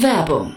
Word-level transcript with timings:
Werbung 0.00 0.56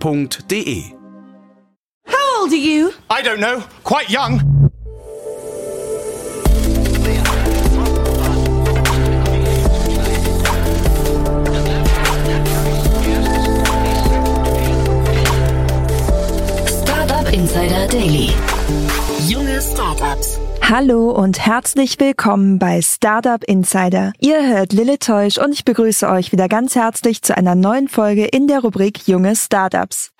www.ftf.de. 0.00 0.94
How 2.06 2.40
old 2.40 2.52
are 2.52 2.56
you? 2.56 2.92
I 3.10 3.22
don't 3.22 3.40
know. 3.40 3.60
Quite 3.84 4.10
young. 4.10 4.40
Startup 16.66 17.32
Insider 17.32 17.86
Daily. 17.88 18.28
Junge 19.28 19.60
Startups. 19.60 20.35
Hallo 20.68 21.12
und 21.12 21.46
herzlich 21.46 22.00
willkommen 22.00 22.58
bei 22.58 22.82
Startup 22.82 23.44
Insider. 23.44 24.12
Ihr 24.18 24.48
hört 24.48 24.72
Lille 24.72 24.98
Teusch 24.98 25.38
und 25.38 25.52
ich 25.52 25.64
begrüße 25.64 26.08
euch 26.08 26.32
wieder 26.32 26.48
ganz 26.48 26.74
herzlich 26.74 27.22
zu 27.22 27.36
einer 27.36 27.54
neuen 27.54 27.86
Folge 27.86 28.24
in 28.24 28.48
der 28.48 28.62
Rubrik 28.62 29.06
Junge 29.06 29.36
Startups. 29.36 30.10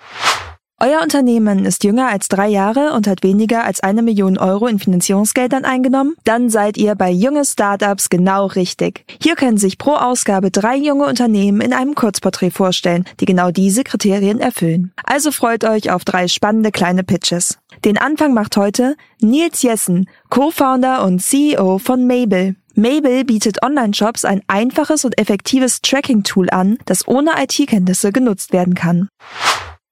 Euer 0.79 1.01
Unternehmen 1.01 1.65
ist 1.65 1.83
jünger 1.83 2.07
als 2.09 2.27
drei 2.27 2.47
Jahre 2.49 2.93
und 2.93 3.07
hat 3.07 3.23
weniger 3.23 3.63
als 3.63 3.79
eine 3.79 4.03
Million 4.03 4.37
Euro 4.37 4.67
in 4.67 4.77
Finanzierungsgeldern 4.77 5.65
eingenommen? 5.65 6.15
Dann 6.23 6.51
seid 6.51 6.77
ihr 6.77 6.93
bei 6.93 7.09
Junge 7.09 7.45
Startups 7.45 8.09
genau 8.09 8.45
richtig. 8.45 9.03
Hier 9.19 9.35
können 9.35 9.57
sich 9.57 9.79
pro 9.79 9.93
Ausgabe 9.95 10.51
drei 10.51 10.75
junge 10.75 11.07
Unternehmen 11.07 11.61
in 11.61 11.73
einem 11.73 11.95
Kurzporträt 11.95 12.51
vorstellen, 12.51 13.05
die 13.19 13.25
genau 13.25 13.49
diese 13.49 13.83
Kriterien 13.83 14.39
erfüllen. 14.39 14.91
Also 15.03 15.31
freut 15.31 15.63
euch 15.63 15.89
auf 15.89 16.05
drei 16.05 16.27
spannende 16.27 16.69
kleine 16.69 17.03
Pitches. 17.03 17.57
Den 17.83 17.97
Anfang 17.97 18.35
macht 18.35 18.55
heute 18.55 18.95
Nils 19.19 19.63
Jessen, 19.63 20.07
Co-Founder 20.29 21.03
und 21.03 21.23
CEO 21.23 21.79
von 21.79 22.05
Mabel. 22.05 22.55
Mabel 22.75 23.25
bietet 23.25 23.63
Online-Shops 23.63 24.25
ein 24.25 24.43
einfaches 24.45 25.03
und 25.03 25.17
effektives 25.17 25.81
Tracking-Tool 25.81 26.51
an, 26.51 26.77
das 26.85 27.07
ohne 27.07 27.31
IT-Kenntnisse 27.41 28.11
genutzt 28.11 28.53
werden 28.53 28.75
kann. 28.75 29.09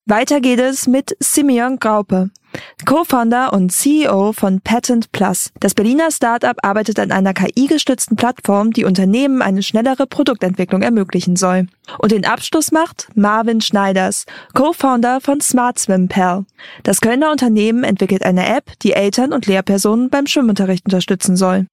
Weiter 0.08 0.40
geht 0.40 0.60
es 0.60 0.86
mit 0.86 1.18
Simeon 1.20 1.80
Graupe, 1.80 2.30
Co-Founder 2.86 3.52
und 3.54 3.72
CEO 3.72 4.34
von 4.34 4.62
Patent 4.62 5.12
Plus. 5.12 5.52
Das 5.60 5.74
Berliner 5.74 6.12
Startup 6.12 6.56
arbeitet 6.62 7.00
an 7.00 7.12
einer 7.12 7.34
KI-gestützten 7.34 8.16
Plattform, 8.16 8.70
die 8.70 8.86
Unternehmen 8.86 9.42
eine 9.42 9.64
schnellere 9.64 10.06
Produktentwicklung 10.06 10.84
ermöglichen 10.84 11.36
soll. 11.36 11.66
Und 11.98 12.12
den 12.12 12.24
Abschluss 12.24 12.72
macht 12.72 13.08
Marvin 13.16 13.62
Schneiders, 13.62 14.26
Co-Founder 14.54 15.22
von 15.22 15.42
Smart 15.42 15.80
Swim 15.80 16.08
Pal. 16.08 16.46
Das 16.84 17.02
Kölner 17.02 17.32
Unternehmen 17.32 17.84
entwickelt 17.84 18.22
eine 18.22 18.46
App, 18.46 18.74
die 18.84 18.94
Eltern 18.94 19.34
und 19.34 19.48
Lehrpersonen 19.48 20.12
beim 20.12 20.28
Schwimmunterricht 20.28 20.86
unterstützen 20.86 21.36
soll. 21.36 21.66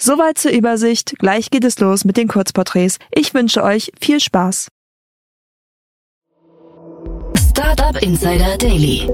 Soweit 0.00 0.38
zur 0.38 0.50
Übersicht. 0.50 1.14
Gleich 1.20 1.50
geht 1.50 1.64
es 1.64 1.78
los 1.78 2.04
mit 2.04 2.16
den 2.16 2.26
Kurzporträts. 2.26 2.98
Ich 3.14 3.34
wünsche 3.34 3.62
euch 3.62 3.92
viel 4.00 4.18
Spaß. 4.18 4.66
Startup 7.58 7.96
Insider 8.02 8.58
Daily. 8.58 9.10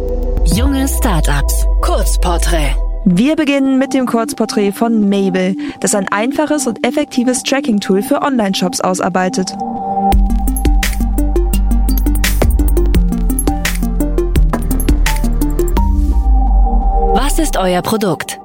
Junge 0.47 0.89
Startups. 0.89 1.65
Kurzporträt. 1.81 2.75
Wir 3.05 3.37
beginnen 3.37 3.78
mit 3.78 3.94
dem 3.94 4.05
Kurzporträt 4.05 4.72
von 4.72 5.09
Mabel, 5.09 5.55
das 5.78 5.94
ein 5.94 6.09
einfaches 6.11 6.66
und 6.66 6.84
effektives 6.84 7.44
Tracking-Tool 7.44 8.03
für 8.03 8.21
Online-Shops 8.21 8.81
ausarbeitet. 8.81 9.53
Was 17.15 17.39
ist 17.39 17.56
euer 17.56 17.83
Produkt? 17.83 18.41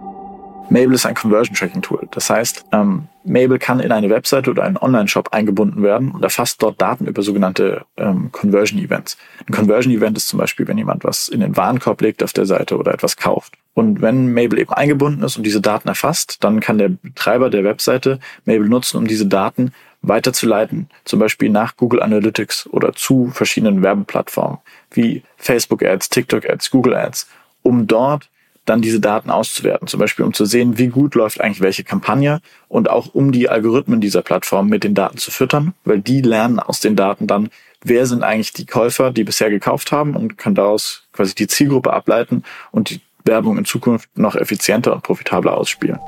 Mabel 0.70 0.94
ist 0.94 1.06
ein 1.06 1.16
Conversion 1.16 1.56
Tracking 1.56 1.82
Tool. 1.82 2.08
Das 2.12 2.30
heißt, 2.30 2.66
ähm, 2.72 3.08
Mabel 3.24 3.60
kann 3.60 3.80
in 3.80 3.92
eine 3.92 4.10
Webseite 4.10 4.50
oder 4.50 4.64
einen 4.64 4.78
Online-Shop 4.78 5.30
eingebunden 5.32 5.84
werden 5.84 6.12
und 6.12 6.24
erfasst 6.24 6.62
dort 6.62 6.82
Daten 6.82 7.06
über 7.06 7.22
sogenannte 7.22 7.86
ähm, 7.98 8.32
Conversion 8.32 8.80
Events. 8.80 9.18
Ein 9.48 9.54
Conversion 9.54 9.94
Event 9.94 10.18
ist 10.18 10.28
zum 10.28 10.40
Beispiel, 10.40 10.68
wenn 10.68 10.78
jemand 10.78 11.04
was 11.04 11.30
in 11.30 11.40
den 11.40 11.56
Warenkorb 11.56 12.02
legt 12.02 12.24
auf 12.24 12.34
der 12.34 12.46
Seite 12.46 12.78
oder 12.78 12.94
etwas 12.94 13.18
kauft. 13.18 13.54
Und 13.74 14.02
wenn 14.02 14.34
Mabel 14.34 14.60
eben 14.60 14.74
eingebunden 14.74 15.24
ist 15.24 15.38
und 15.38 15.44
diese 15.44 15.62
Daten 15.62 15.88
erfasst, 15.88 16.44
dann 16.44 16.60
kann 16.60 16.78
der 16.78 16.90
Betreiber 16.90 17.50
der 17.50 17.64
Webseite 17.64 18.20
Mabel 18.46 18.68
nutzen, 18.68 18.98
um 18.98 19.08
diese 19.08 19.28
Daten 19.28 19.72
weiterzuleiten, 20.02 20.90
zum 21.06 21.20
Beispiel 21.20 21.50
nach 21.50 21.76
Google 21.76 22.02
Analytics 22.02 22.68
oder 22.72 22.94
zu 22.94 23.30
verschiedenen 23.30 23.84
Werbeplattformen 23.84 24.60
wie 24.92 25.24
Facebook 25.38 25.84
Ads, 25.84 26.10
TikTok 26.10 26.50
Ads, 26.50 26.72
Google 26.72 26.96
Ads, 26.96 27.30
um 27.62 27.88
dort 27.88 28.30
dann 28.68 28.82
diese 28.82 29.00
Daten 29.00 29.30
auszuwerten. 29.30 29.88
Zum 29.88 30.00
Beispiel, 30.00 30.26
um 30.26 30.34
zu 30.34 30.46
sehen, 30.46 30.78
wie 30.78 30.88
gut 30.88 31.16
läuft 31.16 31.42
eigentlich 31.42 31.62
welche 31.62 31.84
Kampagne 31.84 32.42
und 32.68 32.90
auch 32.90 33.14
um 33.14 33.32
die 33.32 33.50
Algorithmen 33.50 34.02
dieser 34.02 34.22
Plattform 34.22 34.68
mit 34.68 34.84
den 34.84 34.94
Daten 34.94 35.18
zu 35.18 35.32
füttern, 35.32 35.74
weil 35.86 36.00
die 36.00 36.22
lernen 36.22 36.60
aus 36.60 36.80
den 36.80 36.96
Daten 36.96 37.28
dann, 37.28 37.50
wer 37.84 38.06
sind 38.06 38.24
eigentlich 38.24 38.54
die 38.54 38.66
Käufer, 38.66 39.12
die 39.12 39.24
bisher 39.24 39.50
gekauft 39.50 39.92
haben 39.92 40.16
und 40.16 40.38
kann 40.38 40.56
daraus 40.56 41.04
quasi 41.14 41.34
die 41.34 41.48
Zielgruppe 41.48 41.94
ableiten 41.94 42.44
und 42.72 42.90
die 42.90 43.02
Werbung 43.24 43.58
in 43.58 43.66
Zukunft 43.66 44.10
noch 44.18 44.36
effizienter 44.36 44.94
und 44.94 45.04
profitabler 45.04 45.58
ausspielen. 45.58 46.00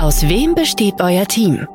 Aus 0.00 0.28
wem 0.28 0.54
besteht 0.54 1.00
euer 1.00 1.26
Team? 1.26 1.66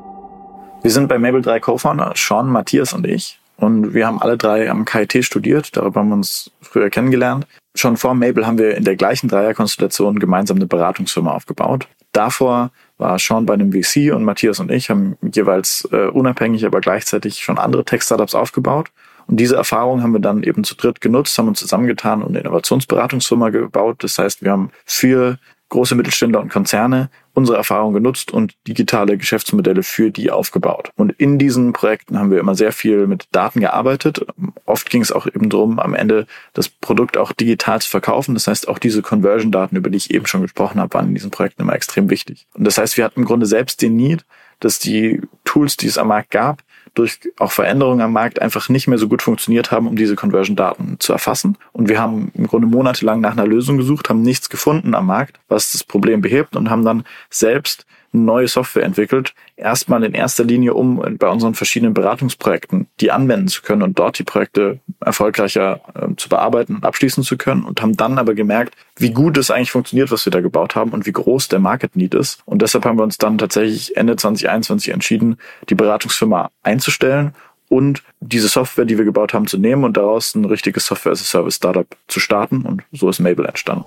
Wir 0.81 0.91
sind 0.91 1.07
bei 1.07 1.17
Mabel 1.17 1.41
drei 1.41 1.59
Co-Founder, 1.59 2.13
Sean, 2.15 2.49
Matthias 2.49 2.93
und 2.93 3.05
ich. 3.07 3.39
Und 3.57 3.93
wir 3.93 4.07
haben 4.07 4.21
alle 4.21 4.37
drei 4.37 4.69
am 4.69 4.85
KIT 4.85 5.23
studiert, 5.23 5.75
darüber 5.77 5.99
haben 5.99 6.09
wir 6.09 6.15
uns 6.15 6.51
früher 6.61 6.89
kennengelernt. 6.89 7.47
Schon 7.75 7.97
vor 7.97 8.13
Mabel 8.13 8.45
haben 8.45 8.57
wir 8.57 8.75
in 8.75 8.83
der 8.83 8.95
gleichen 8.95 9.27
Dreierkonstellation 9.27 10.19
gemeinsam 10.19 10.57
eine 10.57 10.67
Beratungsfirma 10.67 11.31
aufgebaut. 11.31 11.87
Davor 12.11 12.71
war 12.97 13.17
Sean 13.17 13.45
bei 13.45 13.53
einem 13.55 13.71
VC 13.71 14.13
und 14.13 14.23
Matthias 14.23 14.59
und 14.59 14.71
ich 14.71 14.89
haben 14.89 15.17
jeweils 15.21 15.87
äh, 15.91 16.07
unabhängig, 16.07 16.65
aber 16.65 16.81
gleichzeitig 16.81 17.39
schon 17.39 17.57
andere 17.57 17.85
Tech-Startups 17.85 18.35
aufgebaut. 18.35 18.89
Und 19.27 19.39
diese 19.39 19.55
Erfahrung 19.55 20.03
haben 20.03 20.11
wir 20.11 20.19
dann 20.19 20.43
eben 20.43 20.63
zu 20.63 20.75
dritt 20.75 21.01
genutzt, 21.01 21.37
haben 21.37 21.47
uns 21.47 21.59
zusammengetan 21.59 22.21
und 22.21 22.29
eine 22.29 22.39
Innovationsberatungsfirma 22.41 23.49
gebaut. 23.49 24.03
Das 24.03 24.17
heißt, 24.17 24.43
wir 24.43 24.51
haben 24.51 24.71
für 24.85 25.37
große 25.73 25.95
Mittelständler 25.95 26.39
und 26.39 26.49
Konzerne 26.49 27.09
unsere 27.33 27.57
Erfahrung 27.57 27.93
genutzt 27.93 28.31
und 28.31 28.53
digitale 28.67 29.17
Geschäftsmodelle 29.17 29.81
für 29.81 30.11
die 30.11 30.29
aufgebaut. 30.29 30.91
Und 30.95 31.11
in 31.13 31.39
diesen 31.39 31.73
Projekten 31.73 32.19
haben 32.19 32.29
wir 32.29 32.39
immer 32.39 32.53
sehr 32.53 32.71
viel 32.71 33.07
mit 33.07 33.25
Daten 33.31 33.59
gearbeitet. 33.59 34.23
Oft 34.65 34.91
ging 34.91 35.01
es 35.01 35.11
auch 35.11 35.25
eben 35.25 35.49
darum, 35.49 35.79
am 35.79 35.95
Ende 35.95 36.27
das 36.53 36.69
Produkt 36.69 37.17
auch 37.17 37.31
digital 37.31 37.81
zu 37.81 37.89
verkaufen. 37.89 38.35
Das 38.35 38.45
heißt, 38.45 38.67
auch 38.67 38.77
diese 38.77 39.01
Conversion-Daten, 39.01 39.75
über 39.75 39.89
die 39.89 39.97
ich 39.97 40.13
eben 40.13 40.27
schon 40.27 40.43
gesprochen 40.43 40.79
habe, 40.79 40.93
waren 40.93 41.07
in 41.07 41.15
diesen 41.15 41.31
Projekten 41.31 41.63
immer 41.63 41.73
extrem 41.73 42.11
wichtig. 42.11 42.45
Und 42.53 42.65
das 42.65 42.77
heißt, 42.77 42.95
wir 42.97 43.03
hatten 43.03 43.21
im 43.21 43.25
Grunde 43.25 43.47
selbst 43.47 43.81
den 43.81 43.95
Need, 43.95 44.25
dass 44.59 44.77
die 44.77 45.21
Tools, 45.43 45.75
die 45.75 45.87
es 45.87 45.97
am 45.97 46.09
Markt 46.09 46.29
gab, 46.29 46.61
durch 46.93 47.19
auch 47.39 47.51
Veränderungen 47.51 48.01
am 48.01 48.13
Markt 48.13 48.41
einfach 48.41 48.69
nicht 48.69 48.87
mehr 48.87 48.97
so 48.97 49.07
gut 49.07 49.21
funktioniert 49.21 49.71
haben, 49.71 49.87
um 49.87 49.95
diese 49.95 50.15
Conversion-Daten 50.15 50.97
zu 50.99 51.11
erfassen. 51.13 51.57
Und 51.71 51.89
wir 51.89 51.99
haben 51.99 52.31
im 52.35 52.47
Grunde 52.47 52.67
monatelang 52.67 53.19
nach 53.21 53.31
einer 53.31 53.47
Lösung 53.47 53.77
gesucht, 53.77 54.09
haben 54.09 54.21
nichts 54.21 54.49
gefunden 54.49 54.93
am 54.93 55.07
Markt, 55.07 55.39
was 55.47 55.71
das 55.71 55.83
Problem 55.83 56.21
behebt 56.21 56.55
und 56.55 56.69
haben 56.69 56.85
dann 56.85 57.03
selbst 57.29 57.85
neue 58.13 58.47
Software 58.47 58.83
entwickelt, 58.83 59.33
erstmal 59.57 60.03
in 60.03 60.13
erster 60.13 60.43
Linie, 60.43 60.73
um 60.73 61.17
bei 61.17 61.27
unseren 61.27 61.55
verschiedenen 61.55 61.93
Beratungsprojekten 61.93 62.87
die 63.01 63.11
anwenden 63.11 63.47
zu 63.47 63.61
können 63.61 63.81
und 63.81 63.99
dort 63.99 64.19
die 64.19 64.23
Projekte 64.23 64.79
erfolgreicher 65.01 65.81
äh, 65.95 66.15
zu 66.15 66.29
bearbeiten 66.29 66.75
und 66.75 66.85
abschließen 66.85 67.23
zu 67.23 67.37
können 67.37 67.63
und 67.63 67.81
haben 67.81 67.97
dann 67.97 68.17
aber 68.17 68.35
gemerkt, 68.35 68.75
wie 68.95 69.11
gut 69.11 69.37
es 69.37 69.51
eigentlich 69.51 69.71
funktioniert, 69.71 70.11
was 70.11 70.25
wir 70.25 70.31
da 70.31 70.41
gebaut 70.41 70.75
haben 70.75 70.91
und 70.91 71.05
wie 71.05 71.11
groß 71.11 71.47
der 71.47 71.59
Market 71.59 71.95
Need 71.95 72.13
ist. 72.13 72.41
Und 72.45 72.61
deshalb 72.61 72.85
haben 72.85 72.97
wir 72.97 73.03
uns 73.03 73.17
dann 73.17 73.37
tatsächlich 73.37 73.97
Ende 73.97 74.15
2021 74.15 74.93
entschieden, 74.93 75.37
die 75.69 75.75
Beratungsfirma 75.75 76.51
einzustellen 76.61 77.33
und 77.69 78.03
diese 78.19 78.47
Software, 78.47 78.85
die 78.85 78.97
wir 78.99 79.05
gebaut 79.05 79.33
haben, 79.33 79.47
zu 79.47 79.57
nehmen 79.57 79.83
und 79.83 79.97
daraus 79.97 80.35
ein 80.35 80.45
richtiges 80.45 80.85
Software-as-a-Service-Startup 80.85 81.87
zu 82.07 82.19
starten. 82.19 82.61
Und 82.61 82.83
so 82.91 83.09
ist 83.09 83.19
Mabel 83.19 83.45
entstanden. 83.45 83.85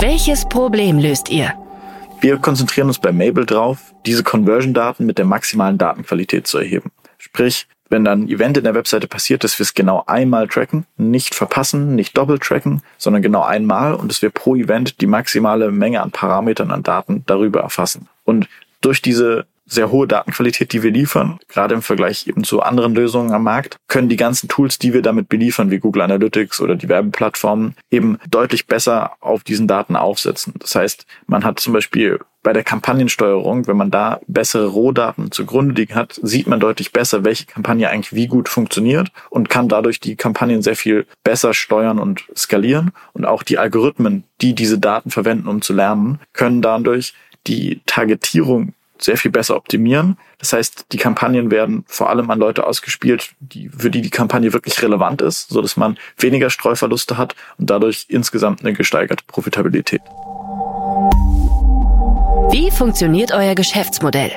Welches 0.00 0.44
Problem 0.48 0.98
löst 0.98 1.30
ihr? 1.30 1.52
Wir 2.22 2.38
konzentrieren 2.38 2.86
uns 2.86 3.00
bei 3.00 3.10
Mabel 3.10 3.46
drauf, 3.46 3.92
diese 4.06 4.22
Conversion-Daten 4.22 5.04
mit 5.04 5.18
der 5.18 5.24
maximalen 5.24 5.76
Datenqualität 5.76 6.46
zu 6.46 6.58
erheben. 6.58 6.92
Sprich, 7.18 7.66
wenn 7.90 8.04
dann 8.04 8.22
ein 8.22 8.28
Event 8.28 8.56
in 8.56 8.62
der 8.62 8.76
Webseite 8.76 9.08
passiert, 9.08 9.42
dass 9.42 9.58
wir 9.58 9.64
es 9.64 9.74
genau 9.74 10.04
einmal 10.06 10.46
tracken, 10.46 10.86
nicht 10.96 11.34
verpassen, 11.34 11.96
nicht 11.96 12.16
doppelt 12.16 12.44
tracken, 12.44 12.82
sondern 12.96 13.22
genau 13.22 13.42
einmal 13.42 13.94
und 13.94 14.08
dass 14.08 14.22
wir 14.22 14.30
pro 14.30 14.54
Event 14.54 15.00
die 15.00 15.08
maximale 15.08 15.72
Menge 15.72 16.00
an 16.00 16.12
Parametern 16.12 16.70
an 16.70 16.84
Daten 16.84 17.24
darüber 17.26 17.62
erfassen. 17.62 18.08
Und 18.22 18.48
durch 18.80 19.02
diese 19.02 19.46
sehr 19.72 19.90
hohe 19.90 20.06
Datenqualität, 20.06 20.72
die 20.72 20.82
wir 20.82 20.90
liefern, 20.90 21.38
gerade 21.48 21.74
im 21.74 21.82
Vergleich 21.82 22.26
eben 22.26 22.44
zu 22.44 22.62
anderen 22.62 22.94
Lösungen 22.94 23.32
am 23.32 23.44
Markt, 23.44 23.76
können 23.88 24.08
die 24.08 24.16
ganzen 24.16 24.48
Tools, 24.48 24.78
die 24.78 24.94
wir 24.94 25.02
damit 25.02 25.28
beliefern, 25.28 25.70
wie 25.70 25.78
Google 25.78 26.02
Analytics 26.02 26.60
oder 26.60 26.76
die 26.76 26.88
Werbeplattformen, 26.88 27.74
eben 27.90 28.18
deutlich 28.30 28.66
besser 28.66 29.12
auf 29.20 29.42
diesen 29.44 29.66
Daten 29.66 29.96
aufsetzen. 29.96 30.54
Das 30.58 30.74
heißt, 30.74 31.06
man 31.26 31.44
hat 31.44 31.60
zum 31.60 31.72
Beispiel 31.72 32.20
bei 32.42 32.52
der 32.52 32.64
Kampagnensteuerung, 32.64 33.68
wenn 33.68 33.76
man 33.76 33.90
da 33.90 34.20
bessere 34.26 34.66
Rohdaten 34.66 35.30
zugrunde 35.30 35.74
liegen 35.74 35.94
hat, 35.94 36.18
sieht 36.22 36.48
man 36.48 36.58
deutlich 36.58 36.92
besser, 36.92 37.24
welche 37.24 37.46
Kampagne 37.46 37.88
eigentlich 37.88 38.14
wie 38.14 38.26
gut 38.26 38.48
funktioniert 38.48 39.12
und 39.30 39.48
kann 39.48 39.68
dadurch 39.68 40.00
die 40.00 40.16
Kampagnen 40.16 40.60
sehr 40.60 40.74
viel 40.74 41.06
besser 41.22 41.54
steuern 41.54 42.00
und 42.00 42.24
skalieren. 42.36 42.90
Und 43.12 43.24
auch 43.26 43.44
die 43.44 43.58
Algorithmen, 43.58 44.24
die 44.40 44.54
diese 44.54 44.78
Daten 44.78 45.10
verwenden, 45.10 45.46
um 45.46 45.62
zu 45.62 45.72
lernen, 45.72 46.18
können 46.32 46.62
dadurch 46.62 47.14
die 47.46 47.80
Targetierung 47.86 48.74
sehr 49.02 49.16
viel 49.16 49.30
besser 49.30 49.56
optimieren. 49.56 50.16
Das 50.38 50.52
heißt, 50.52 50.86
die 50.92 50.96
Kampagnen 50.96 51.50
werden 51.50 51.84
vor 51.86 52.10
allem 52.10 52.30
an 52.30 52.38
Leute 52.38 52.66
ausgespielt, 52.66 53.34
die, 53.40 53.68
für 53.68 53.90
die 53.90 54.02
die 54.02 54.10
Kampagne 54.10 54.52
wirklich 54.52 54.80
relevant 54.82 55.22
ist, 55.22 55.50
so 55.50 55.60
dass 55.62 55.76
man 55.76 55.98
weniger 56.18 56.50
Streuverluste 56.50 57.16
hat 57.16 57.34
und 57.58 57.70
dadurch 57.70 58.06
insgesamt 58.08 58.60
eine 58.60 58.72
gesteigerte 58.72 59.24
Profitabilität. 59.26 60.02
Wie 62.50 62.70
funktioniert 62.70 63.32
euer 63.32 63.54
Geschäftsmodell? 63.54 64.32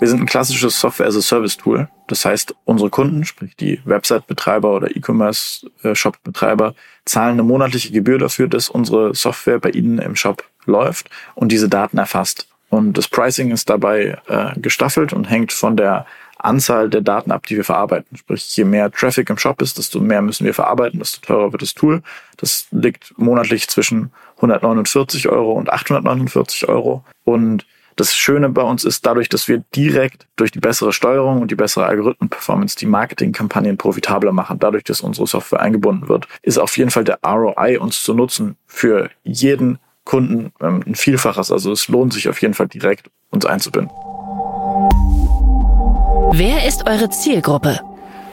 Wir 0.00 0.08
sind 0.08 0.20
ein 0.20 0.26
klassisches 0.26 0.80
Software-as-a-Service-Tool. 0.80 1.88
Das 2.08 2.24
heißt, 2.24 2.54
unsere 2.64 2.90
Kunden, 2.90 3.24
sprich 3.24 3.56
die 3.56 3.80
Website-Betreiber 3.84 4.74
oder 4.74 4.94
E-Commerce-Shop-Betreiber, 4.94 6.74
zahlen 7.04 7.34
eine 7.34 7.42
monatliche 7.42 7.92
Gebühr 7.92 8.18
dafür, 8.18 8.48
dass 8.48 8.68
unsere 8.68 9.14
Software 9.14 9.60
bei 9.60 9.70
ihnen 9.70 9.98
im 9.98 10.16
Shop 10.16 10.44
läuft 10.66 11.08
und 11.34 11.52
diese 11.52 11.68
Daten 11.68 11.98
erfasst. 11.98 12.48
Und 12.74 12.98
das 12.98 13.06
Pricing 13.06 13.52
ist 13.52 13.70
dabei 13.70 14.18
äh, 14.26 14.58
gestaffelt 14.58 15.12
und 15.12 15.30
hängt 15.30 15.52
von 15.52 15.76
der 15.76 16.06
Anzahl 16.38 16.90
der 16.90 17.02
Daten 17.02 17.30
ab, 17.30 17.46
die 17.46 17.56
wir 17.56 17.64
verarbeiten. 17.64 18.16
Sprich, 18.16 18.56
je 18.56 18.64
mehr 18.64 18.90
Traffic 18.90 19.30
im 19.30 19.38
Shop 19.38 19.62
ist, 19.62 19.78
desto 19.78 20.00
mehr 20.00 20.22
müssen 20.22 20.44
wir 20.44 20.54
verarbeiten, 20.54 20.98
desto 20.98 21.24
teurer 21.24 21.52
wird 21.52 21.62
das 21.62 21.74
Tool. 21.74 22.02
Das 22.36 22.66
liegt 22.72 23.16
monatlich 23.16 23.68
zwischen 23.68 24.10
149 24.36 25.28
Euro 25.28 25.52
und 25.52 25.72
849 25.72 26.68
Euro. 26.68 27.04
Und 27.22 27.64
das 27.94 28.12
Schöne 28.16 28.48
bei 28.48 28.62
uns 28.62 28.84
ist 28.84 29.06
dadurch, 29.06 29.28
dass 29.28 29.46
wir 29.46 29.62
direkt 29.76 30.26
durch 30.34 30.50
die 30.50 30.58
bessere 30.58 30.92
Steuerung 30.92 31.42
und 31.42 31.52
die 31.52 31.54
bessere 31.54 31.86
Algorithmenperformance 31.86 32.76
die 32.76 32.86
Marketingkampagnen 32.86 33.78
profitabler 33.78 34.32
machen, 34.32 34.58
dadurch, 34.58 34.82
dass 34.82 35.00
unsere 35.00 35.28
Software 35.28 35.60
eingebunden 35.60 36.08
wird, 36.08 36.26
ist 36.42 36.58
auf 36.58 36.76
jeden 36.76 36.90
Fall 36.90 37.04
der 37.04 37.20
ROI 37.24 37.78
uns 37.78 38.02
zu 38.02 38.14
nutzen 38.14 38.56
für 38.66 39.10
jeden 39.22 39.78
Kunden 40.04 40.52
ähm, 40.60 40.82
ein 40.86 40.94
Vielfaches. 40.94 41.50
Also 41.50 41.72
es 41.72 41.88
lohnt 41.88 42.12
sich 42.12 42.28
auf 42.28 42.40
jeden 42.42 42.54
Fall 42.54 42.68
direkt, 42.68 43.10
uns 43.30 43.44
einzubinden. 43.46 43.90
Wer 46.32 46.66
ist 46.66 46.86
eure 46.86 47.10
Zielgruppe? 47.10 47.80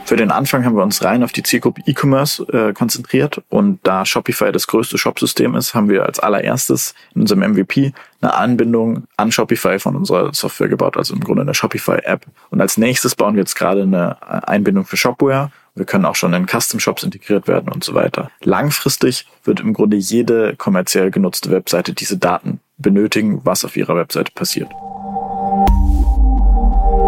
Für 0.05 0.15
den 0.17 0.31
Anfang 0.31 0.65
haben 0.65 0.75
wir 0.75 0.83
uns 0.83 1.03
rein 1.03 1.23
auf 1.23 1.31
die 1.31 1.43
Zielgruppe 1.43 1.81
E-Commerce 1.85 2.43
äh, 2.51 2.73
konzentriert 2.73 3.41
und 3.49 3.79
da 3.83 4.05
Shopify 4.05 4.51
das 4.51 4.67
größte 4.67 4.97
Shopsystem 4.97 5.55
ist, 5.55 5.73
haben 5.73 5.87
wir 5.87 6.05
als 6.05 6.19
allererstes 6.19 6.95
in 7.15 7.21
unserem 7.21 7.49
MVP 7.51 7.93
eine 8.21 8.33
Anbindung 8.33 9.03
an 9.17 9.31
Shopify 9.31 9.79
von 9.79 9.95
unserer 9.95 10.33
Software 10.33 10.67
gebaut, 10.67 10.97
also 10.97 11.13
im 11.13 11.21
Grunde 11.21 11.43
eine 11.43 11.53
Shopify-App. 11.53 12.25
Und 12.49 12.59
als 12.59 12.77
nächstes 12.77 13.15
bauen 13.15 13.35
wir 13.35 13.41
jetzt 13.41 13.55
gerade 13.55 13.83
eine 13.83 14.47
Einbindung 14.47 14.85
für 14.85 14.97
Shopware. 14.97 15.51
Wir 15.73 15.85
können 15.85 16.05
auch 16.05 16.15
schon 16.15 16.33
in 16.33 16.47
Custom-Shops 16.47 17.03
integriert 17.03 17.47
werden 17.47 17.71
und 17.71 17.83
so 17.83 17.93
weiter. 17.93 18.29
Langfristig 18.43 19.25
wird 19.45 19.61
im 19.61 19.73
Grunde 19.73 19.95
jede 19.95 20.55
kommerziell 20.57 21.11
genutzte 21.11 21.49
Webseite 21.49 21.93
diese 21.93 22.17
Daten 22.17 22.59
benötigen, 22.77 23.41
was 23.45 23.63
auf 23.63 23.77
ihrer 23.77 23.95
Webseite 23.95 24.31
passiert. 24.33 24.69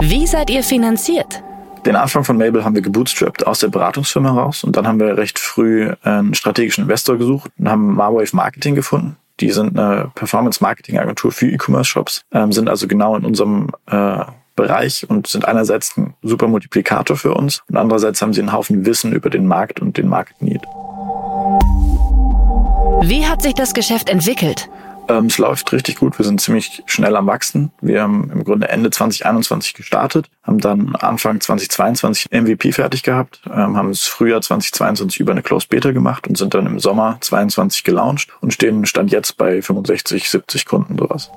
Wie 0.01 0.27
seid 0.27 0.49
ihr 0.49 0.63
finanziert? 0.63 1.43
Den 1.85 1.97
Anfang 1.97 2.23
von 2.23 2.37
Mabel 2.37 2.63
haben 2.63 2.75
wir 2.75 2.81
gebootstrapped 2.81 3.45
aus 3.45 3.59
der 3.59 3.67
Beratungsfirma 3.67 4.31
raus 4.31 4.63
und 4.63 4.77
dann 4.77 4.87
haben 4.87 4.99
wir 5.01 5.17
recht 5.17 5.37
früh 5.37 5.91
einen 6.03 6.33
strategischen 6.33 6.83
Investor 6.83 7.17
gesucht 7.17 7.51
und 7.59 7.69
haben 7.69 7.95
Marwave 7.95 8.33
Marketing 8.33 8.75
gefunden. 8.75 9.17
Die 9.41 9.51
sind 9.51 9.77
eine 9.77 10.11
Performance-Marketing-Agentur 10.15 11.31
für 11.33 11.47
E-Commerce-Shops, 11.47 12.23
ähm, 12.31 12.53
sind 12.53 12.69
also 12.69 12.87
genau 12.87 13.17
in 13.17 13.25
unserem 13.25 13.71
äh, 13.87 14.23
Bereich 14.55 15.09
und 15.09 15.27
sind 15.27 15.45
einerseits 15.45 15.97
ein 15.97 16.13
super 16.21 16.47
Multiplikator 16.47 17.17
für 17.17 17.33
uns 17.33 17.63
und 17.69 17.77
andererseits 17.77 18.21
haben 18.21 18.33
sie 18.33 18.41
einen 18.41 18.53
Haufen 18.53 18.85
Wissen 18.85 19.13
über 19.13 19.29
den 19.29 19.47
Markt 19.47 19.79
und 19.79 19.97
den 19.97 20.07
Markt-Need. 20.07 20.61
Wie 23.05 23.25
hat 23.25 23.41
sich 23.41 23.53
das 23.53 23.73
Geschäft 23.73 24.09
entwickelt? 24.09 24.69
Ähm, 25.09 25.25
es 25.25 25.37
läuft 25.37 25.71
richtig 25.73 25.97
gut. 25.97 26.17
Wir 26.17 26.25
sind 26.25 26.39
ziemlich 26.39 26.83
schnell 26.85 27.15
am 27.15 27.27
Wachsen. 27.27 27.71
Wir 27.81 28.01
haben 28.01 28.29
im 28.31 28.43
Grunde 28.43 28.69
Ende 28.69 28.89
2021 28.89 29.73
gestartet, 29.73 30.29
haben 30.43 30.59
dann 30.59 30.95
Anfang 30.95 31.41
2022 31.41 32.31
MVP 32.31 32.71
fertig 32.71 33.03
gehabt, 33.03 33.41
ähm, 33.45 33.75
haben 33.75 33.89
es 33.89 34.03
Frühjahr 34.03 34.41
2022 34.41 35.19
über 35.19 35.31
eine 35.31 35.43
Closed 35.43 35.69
Beta 35.69 35.91
gemacht 35.91 36.27
und 36.27 36.37
sind 36.37 36.53
dann 36.53 36.65
im 36.65 36.79
Sommer 36.79 37.17
22 37.19 37.83
gelauncht 37.83 38.29
und 38.41 38.53
stehen 38.53 38.85
Stand 38.85 39.11
jetzt 39.11 39.37
bei 39.37 39.61
65, 39.61 40.29
70 40.29 40.65
Kunden 40.65 40.97
sowas. 40.97 41.31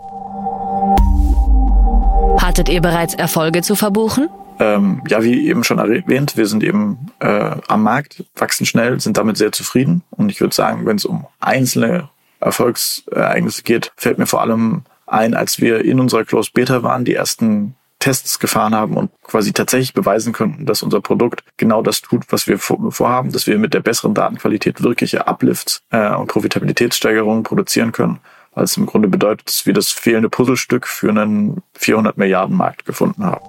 Hattet 2.47 2.69
ihr 2.69 2.81
bereits 2.81 3.13
Erfolge 3.13 3.63
zu 3.63 3.75
verbuchen? 3.75 4.29
Ähm, 4.61 5.03
ja, 5.09 5.25
wie 5.25 5.49
eben 5.49 5.65
schon 5.65 5.81
erwähnt, 5.81 6.37
wir 6.37 6.47
sind 6.47 6.63
eben 6.63 7.11
äh, 7.19 7.57
am 7.67 7.83
Markt, 7.83 8.23
wachsen 8.37 8.65
schnell, 8.67 9.01
sind 9.01 9.17
damit 9.17 9.37
sehr 9.37 9.51
zufrieden. 9.51 10.05
Und 10.11 10.31
ich 10.31 10.41
würde 10.41 10.55
sagen, 10.55 10.87
wenn 10.87 10.95
es 10.95 11.05
um 11.05 11.27
einzelne 11.41 12.09
Erfolgsereignisse 12.39 13.65
geht, 13.65 13.91
fällt 13.97 14.19
mir 14.19 14.27
vor 14.27 14.43
allem 14.43 14.85
ein, 15.09 15.35
als 15.35 15.61
wir 15.61 15.85
in 15.85 15.99
unserer 15.99 16.25
Closed 16.25 16.53
Beta 16.53 16.85
waren, 16.85 17.05
die 17.05 17.15
ersten 17.17 17.75
Tests 17.99 18.39
gefahren 18.39 18.77
haben 18.77 18.97
und 18.97 19.11
quasi 19.25 19.53
tatsächlich 19.53 19.93
beweisen 19.93 20.33
könnten, 20.33 20.67
dass 20.67 20.85
unser 20.85 21.01
Produkt 21.01 21.43
genau 21.57 21.83
das 21.83 22.01
tut, 22.01 22.27
was 22.29 22.47
wir 22.47 22.61
vorhaben, 22.61 23.33
dass 23.33 23.49
wir 23.49 23.59
mit 23.59 23.75
der 23.75 23.81
besseren 23.81 24.15
Datenqualität 24.15 24.85
wirkliche 24.85 25.27
Uplifts 25.27 25.83
äh, 25.91 26.15
und 26.15 26.29
Profitabilitätssteigerungen 26.29 27.43
produzieren 27.43 27.91
können, 27.91 28.21
es 28.65 28.77
im 28.77 28.87
Grunde 28.87 29.09
bedeutet, 29.09 29.47
dass 29.49 29.67
wir 29.67 29.73
das 29.73 29.91
fehlende 29.91 30.29
Puzzlestück 30.29 30.87
für 30.87 31.11
einen 31.11 31.63
400 31.75 32.17
Milliarden 32.17 32.57
Markt 32.57 32.87
gefunden 32.87 33.25
haben. 33.25 33.45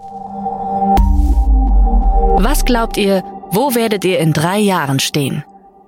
Was 2.43 2.65
glaubt 2.65 2.97
ihr, 2.97 3.23
wo 3.51 3.73
werdet 3.73 4.05
ihr 4.05 4.19
in 4.19 4.33
drei 4.33 4.59
Jahren 4.59 4.99
stehen? 4.99 5.43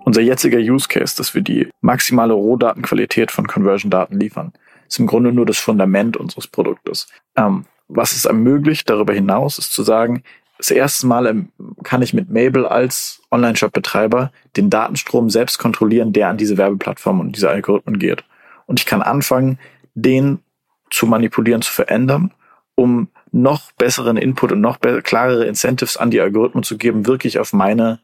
Unser 0.05 0.21
jetziger 0.21 0.57
Use 0.57 0.87
Case, 0.87 1.15
dass 1.15 1.35
wir 1.35 1.41
die 1.41 1.69
maximale 1.81 2.33
Rohdatenqualität 2.33 3.31
von 3.31 3.45
Conversion-Daten 3.45 4.19
liefern, 4.19 4.53
ist 4.87 4.99
im 4.99 5.07
Grunde 5.07 5.31
nur 5.31 5.45
das 5.45 5.57
Fundament 5.57 6.17
unseres 6.17 6.47
Produktes. 6.47 7.07
Ähm, 7.35 7.65
was 7.87 8.13
es 8.13 8.25
ermöglicht, 8.25 8.89
darüber 8.89 9.13
hinaus, 9.13 9.59
ist 9.59 9.73
zu 9.73 9.83
sagen, 9.83 10.23
das 10.57 10.71
erste 10.71 11.07
Mal 11.07 11.27
ähm, 11.27 11.49
kann 11.83 12.01
ich 12.01 12.13
mit 12.13 12.29
Mabel 12.29 12.65
als 12.65 13.21
Online-Shop-Betreiber 13.31 14.31
den 14.57 14.69
Datenstrom 14.69 15.29
selbst 15.29 15.57
kontrollieren, 15.57 16.13
der 16.13 16.29
an 16.29 16.37
diese 16.37 16.57
Werbeplattform 16.57 17.19
und 17.19 17.35
diese 17.35 17.49
Algorithmen 17.49 17.99
geht. 17.99 18.23
Und 18.69 18.79
ich 18.79 18.85
kann 18.85 19.01
anfangen, 19.01 19.57
den 19.95 20.43
zu 20.91 21.07
manipulieren, 21.07 21.63
zu 21.63 21.71
verändern, 21.71 22.31
um 22.75 23.07
noch 23.31 23.71
besseren 23.71 24.15
Input 24.15 24.51
und 24.51 24.61
noch 24.61 24.79
klarere 24.79 25.47
Incentives 25.47 25.97
an 25.97 26.11
die 26.11 26.21
Algorithmen 26.21 26.63
zu 26.63 26.77
geben, 26.77 27.07
wirklich 27.07 27.39
auf 27.39 27.51
meine 27.51 27.99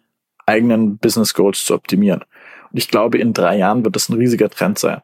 eigenen 0.47 0.97
Business 0.97 1.35
Goals 1.35 1.63
zu 1.65 1.75
optimieren. 1.75 2.21
Und 2.71 2.79
ich 2.79 2.87
glaube, 2.87 3.19
in 3.19 3.31
drei 3.31 3.57
Jahren 3.57 3.85
wird 3.85 3.95
das 3.95 4.09
ein 4.09 4.17
riesiger 4.17 4.49
Trend 4.49 4.79
sein. 4.79 5.01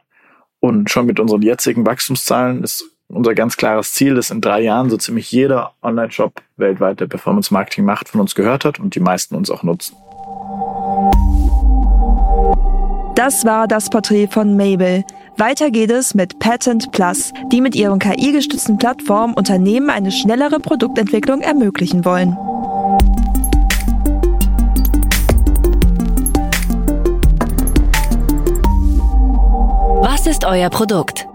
Und 0.60 0.90
schon 0.90 1.06
mit 1.06 1.20
unseren 1.20 1.44
jetzigen 1.44 1.86
Wachstumszahlen 1.86 2.64
ist 2.64 2.84
unser 3.08 3.36
ganz 3.36 3.56
klares 3.56 3.94
Ziel, 3.94 4.16
dass 4.16 4.32
in 4.32 4.42
drei 4.42 4.62
Jahren 4.62 4.90
so 4.90 4.98
ziemlich 4.98 5.32
jeder 5.32 5.74
Online-Shop 5.84 6.42
weltweit, 6.58 7.00
der 7.00 7.08
Performance 7.08 7.54
Marketing 7.54 7.86
macht, 7.86 8.10
von 8.10 8.22
uns 8.22 8.34
gehört 8.34 8.66
hat 8.66 8.80
und 8.80 8.96
die 8.96 9.00
meisten 9.00 9.36
uns 9.36 9.52
auch 9.52 9.62
nutzen. 9.62 9.96
Das 13.14 13.46
war 13.46 13.68
das 13.68 13.92
Porträt 13.92 14.28
von 14.28 14.58
Mabel. 14.58 15.04
Weiter 15.42 15.72
geht 15.72 15.90
es 15.90 16.14
mit 16.14 16.38
Patent 16.38 16.92
Plus, 16.92 17.34
die 17.52 17.62
mit 17.62 17.74
ihren 17.74 17.98
KI-gestützten 17.98 18.78
Plattformen 18.78 19.34
Unternehmen 19.34 19.90
eine 19.90 20.12
schnellere 20.12 20.60
Produktentwicklung 20.60 21.42
ermöglichen 21.42 22.06
wollen. 22.06 22.38
Was 30.04 30.28
ist 30.28 30.46
euer 30.46 30.70
Produkt? 30.70 31.28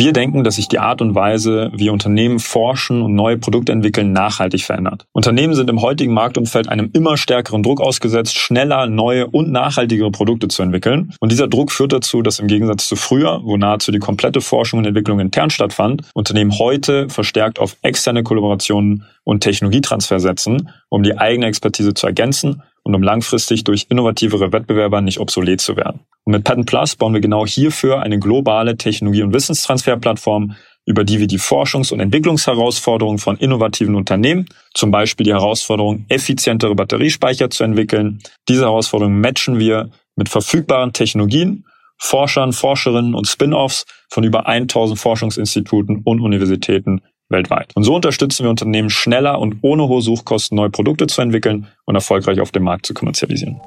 Wir 0.00 0.14
denken, 0.14 0.44
dass 0.44 0.54
sich 0.54 0.66
die 0.66 0.78
Art 0.78 1.02
und 1.02 1.14
Weise, 1.14 1.70
wie 1.74 1.90
Unternehmen 1.90 2.38
forschen 2.38 3.02
und 3.02 3.14
neue 3.14 3.36
Produkte 3.36 3.72
entwickeln, 3.72 4.14
nachhaltig 4.14 4.64
verändert. 4.64 5.04
Unternehmen 5.12 5.54
sind 5.54 5.68
im 5.68 5.82
heutigen 5.82 6.14
Marktumfeld 6.14 6.70
einem 6.70 6.88
immer 6.94 7.18
stärkeren 7.18 7.62
Druck 7.62 7.82
ausgesetzt, 7.82 8.38
schneller 8.38 8.86
neue 8.86 9.26
und 9.26 9.52
nachhaltigere 9.52 10.10
Produkte 10.10 10.48
zu 10.48 10.62
entwickeln. 10.62 11.12
Und 11.20 11.32
dieser 11.32 11.48
Druck 11.48 11.70
führt 11.70 11.92
dazu, 11.92 12.22
dass 12.22 12.38
im 12.38 12.46
Gegensatz 12.46 12.88
zu 12.88 12.96
früher, 12.96 13.42
wo 13.44 13.58
nahezu 13.58 13.92
die 13.92 13.98
komplette 13.98 14.40
Forschung 14.40 14.78
und 14.78 14.86
Entwicklung 14.86 15.20
intern 15.20 15.50
stattfand, 15.50 16.08
Unternehmen 16.14 16.58
heute 16.58 17.10
verstärkt 17.10 17.58
auf 17.58 17.76
externe 17.82 18.22
Kollaborationen 18.22 19.04
und 19.24 19.42
Technologietransfer 19.42 20.18
setzen, 20.18 20.70
um 20.88 21.02
die 21.02 21.18
eigene 21.18 21.44
Expertise 21.44 21.92
zu 21.92 22.06
ergänzen 22.06 22.62
und 22.82 22.94
um 22.94 23.02
langfristig 23.02 23.64
durch 23.64 23.86
innovativere 23.88 24.52
Wettbewerber 24.52 25.00
nicht 25.00 25.20
obsolet 25.20 25.60
zu 25.60 25.76
werden. 25.76 26.00
Und 26.24 26.32
mit 26.32 26.44
Patent 26.44 26.66
Plus 26.66 26.96
bauen 26.96 27.14
wir 27.14 27.20
genau 27.20 27.46
hierfür 27.46 28.00
eine 28.00 28.18
globale 28.18 28.76
Technologie- 28.76 29.22
und 29.22 29.34
Wissenstransferplattform, 29.34 30.54
über 30.86 31.04
die 31.04 31.20
wir 31.20 31.26
die 31.26 31.38
Forschungs- 31.38 31.92
und 31.92 32.00
Entwicklungsherausforderungen 32.00 33.18
von 33.18 33.36
innovativen 33.36 33.94
Unternehmen, 33.94 34.46
zum 34.74 34.90
Beispiel 34.90 35.24
die 35.24 35.32
Herausforderung, 35.32 36.06
effizientere 36.08 36.74
Batteriespeicher 36.74 37.50
zu 37.50 37.64
entwickeln. 37.64 38.20
Diese 38.48 38.62
Herausforderungen 38.62 39.20
matchen 39.20 39.58
wir 39.58 39.90
mit 40.16 40.28
verfügbaren 40.28 40.92
Technologien, 40.92 41.64
Forschern, 41.98 42.52
Forscherinnen 42.52 43.14
und 43.14 43.28
Spin-offs 43.28 43.84
von 44.08 44.24
über 44.24 44.46
1000 44.46 44.98
Forschungsinstituten 44.98 46.00
und 46.04 46.20
Universitäten 46.20 47.02
weltweit. 47.30 47.72
Und 47.74 47.84
so 47.84 47.94
unterstützen 47.94 48.44
wir 48.44 48.50
Unternehmen 48.50 48.90
schneller 48.90 49.38
und 49.38 49.58
ohne 49.62 49.88
hohe 49.88 50.02
Suchkosten 50.02 50.56
neue 50.56 50.70
Produkte 50.70 51.06
zu 51.06 51.22
entwickeln 51.22 51.66
und 51.84 51.94
erfolgreich 51.94 52.40
auf 52.40 52.50
dem 52.50 52.64
Markt 52.64 52.86
zu 52.86 52.94
kommerzialisieren. 52.94 53.60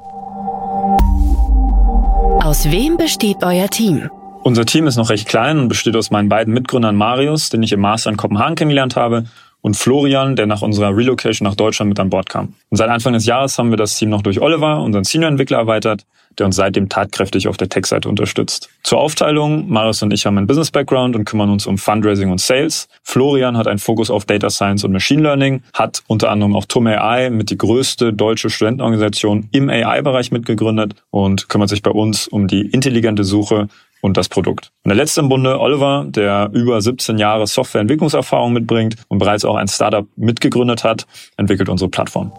Aus 2.42 2.70
wem 2.70 2.96
besteht 2.96 3.38
euer 3.42 3.68
Team? 3.68 4.10
Unser 4.42 4.66
Team 4.66 4.86
ist 4.86 4.96
noch 4.96 5.08
recht 5.08 5.26
klein 5.26 5.58
und 5.58 5.68
besteht 5.68 5.96
aus 5.96 6.10
meinen 6.10 6.28
beiden 6.28 6.52
Mitgründern 6.52 6.94
Marius, 6.94 7.48
den 7.48 7.62
ich 7.62 7.72
im 7.72 7.80
Master 7.80 8.10
in 8.10 8.18
Kopenhagen 8.18 8.54
kennengelernt 8.54 8.94
habe, 8.94 9.24
und 9.62 9.78
Florian, 9.78 10.36
der 10.36 10.44
nach 10.44 10.60
unserer 10.60 10.94
Relocation 10.94 11.48
nach 11.48 11.54
Deutschland 11.54 11.88
mit 11.88 11.98
an 11.98 12.10
Bord 12.10 12.28
kam. 12.28 12.52
Und 12.68 12.76
seit 12.76 12.90
Anfang 12.90 13.14
des 13.14 13.24
Jahres 13.24 13.58
haben 13.58 13.70
wir 13.70 13.78
das 13.78 13.96
Team 13.96 14.10
noch 14.10 14.20
durch 14.20 14.42
Oliver, 14.42 14.82
unseren 14.82 15.04
Senior-Entwickler, 15.04 15.56
erweitert, 15.56 16.04
der 16.38 16.46
uns 16.46 16.56
seitdem 16.56 16.88
tatkräftig 16.88 17.48
auf 17.48 17.56
der 17.56 17.68
Tech-Seite 17.68 18.08
unterstützt. 18.08 18.68
Zur 18.82 18.98
Aufteilung, 18.98 19.68
Marius 19.68 20.02
und 20.02 20.12
ich 20.12 20.26
haben 20.26 20.38
einen 20.38 20.46
Business-Background 20.46 21.16
und 21.16 21.24
kümmern 21.24 21.50
uns 21.50 21.66
um 21.66 21.78
Fundraising 21.78 22.30
und 22.30 22.40
Sales. 22.40 22.88
Florian 23.02 23.56
hat 23.56 23.66
einen 23.66 23.78
Fokus 23.78 24.10
auf 24.10 24.24
Data 24.24 24.50
Science 24.50 24.84
und 24.84 24.92
Machine 24.92 25.22
Learning, 25.22 25.62
hat 25.72 26.02
unter 26.06 26.30
anderem 26.30 26.54
auch 26.54 26.64
TUM 26.64 26.86
AI 26.86 27.30
mit 27.30 27.50
die 27.50 27.58
größte 27.58 28.12
deutsche 28.12 28.50
Studentenorganisation 28.50 29.48
im 29.52 29.68
AI-Bereich 29.68 30.32
mitgegründet 30.32 30.94
und 31.10 31.48
kümmert 31.48 31.68
sich 31.68 31.82
bei 31.82 31.90
uns 31.90 32.28
um 32.28 32.48
die 32.48 32.62
intelligente 32.62 33.24
Suche 33.24 33.68
und 34.04 34.18
das 34.18 34.28
Produkt. 34.28 34.70
Und 34.82 34.90
der 34.90 34.96
letzte 34.96 35.22
im 35.22 35.30
Bunde, 35.30 35.58
Oliver, 35.58 36.04
der 36.06 36.50
über 36.52 36.78
17 36.78 37.16
Jahre 37.16 37.46
Softwareentwicklungserfahrung 37.46 38.52
mitbringt 38.52 38.96
und 39.08 39.18
bereits 39.18 39.46
auch 39.46 39.56
ein 39.56 39.66
Startup 39.66 40.06
mitgegründet 40.16 40.84
hat, 40.84 41.06
entwickelt 41.38 41.70
unsere 41.70 41.88
Plattform. 41.88 42.30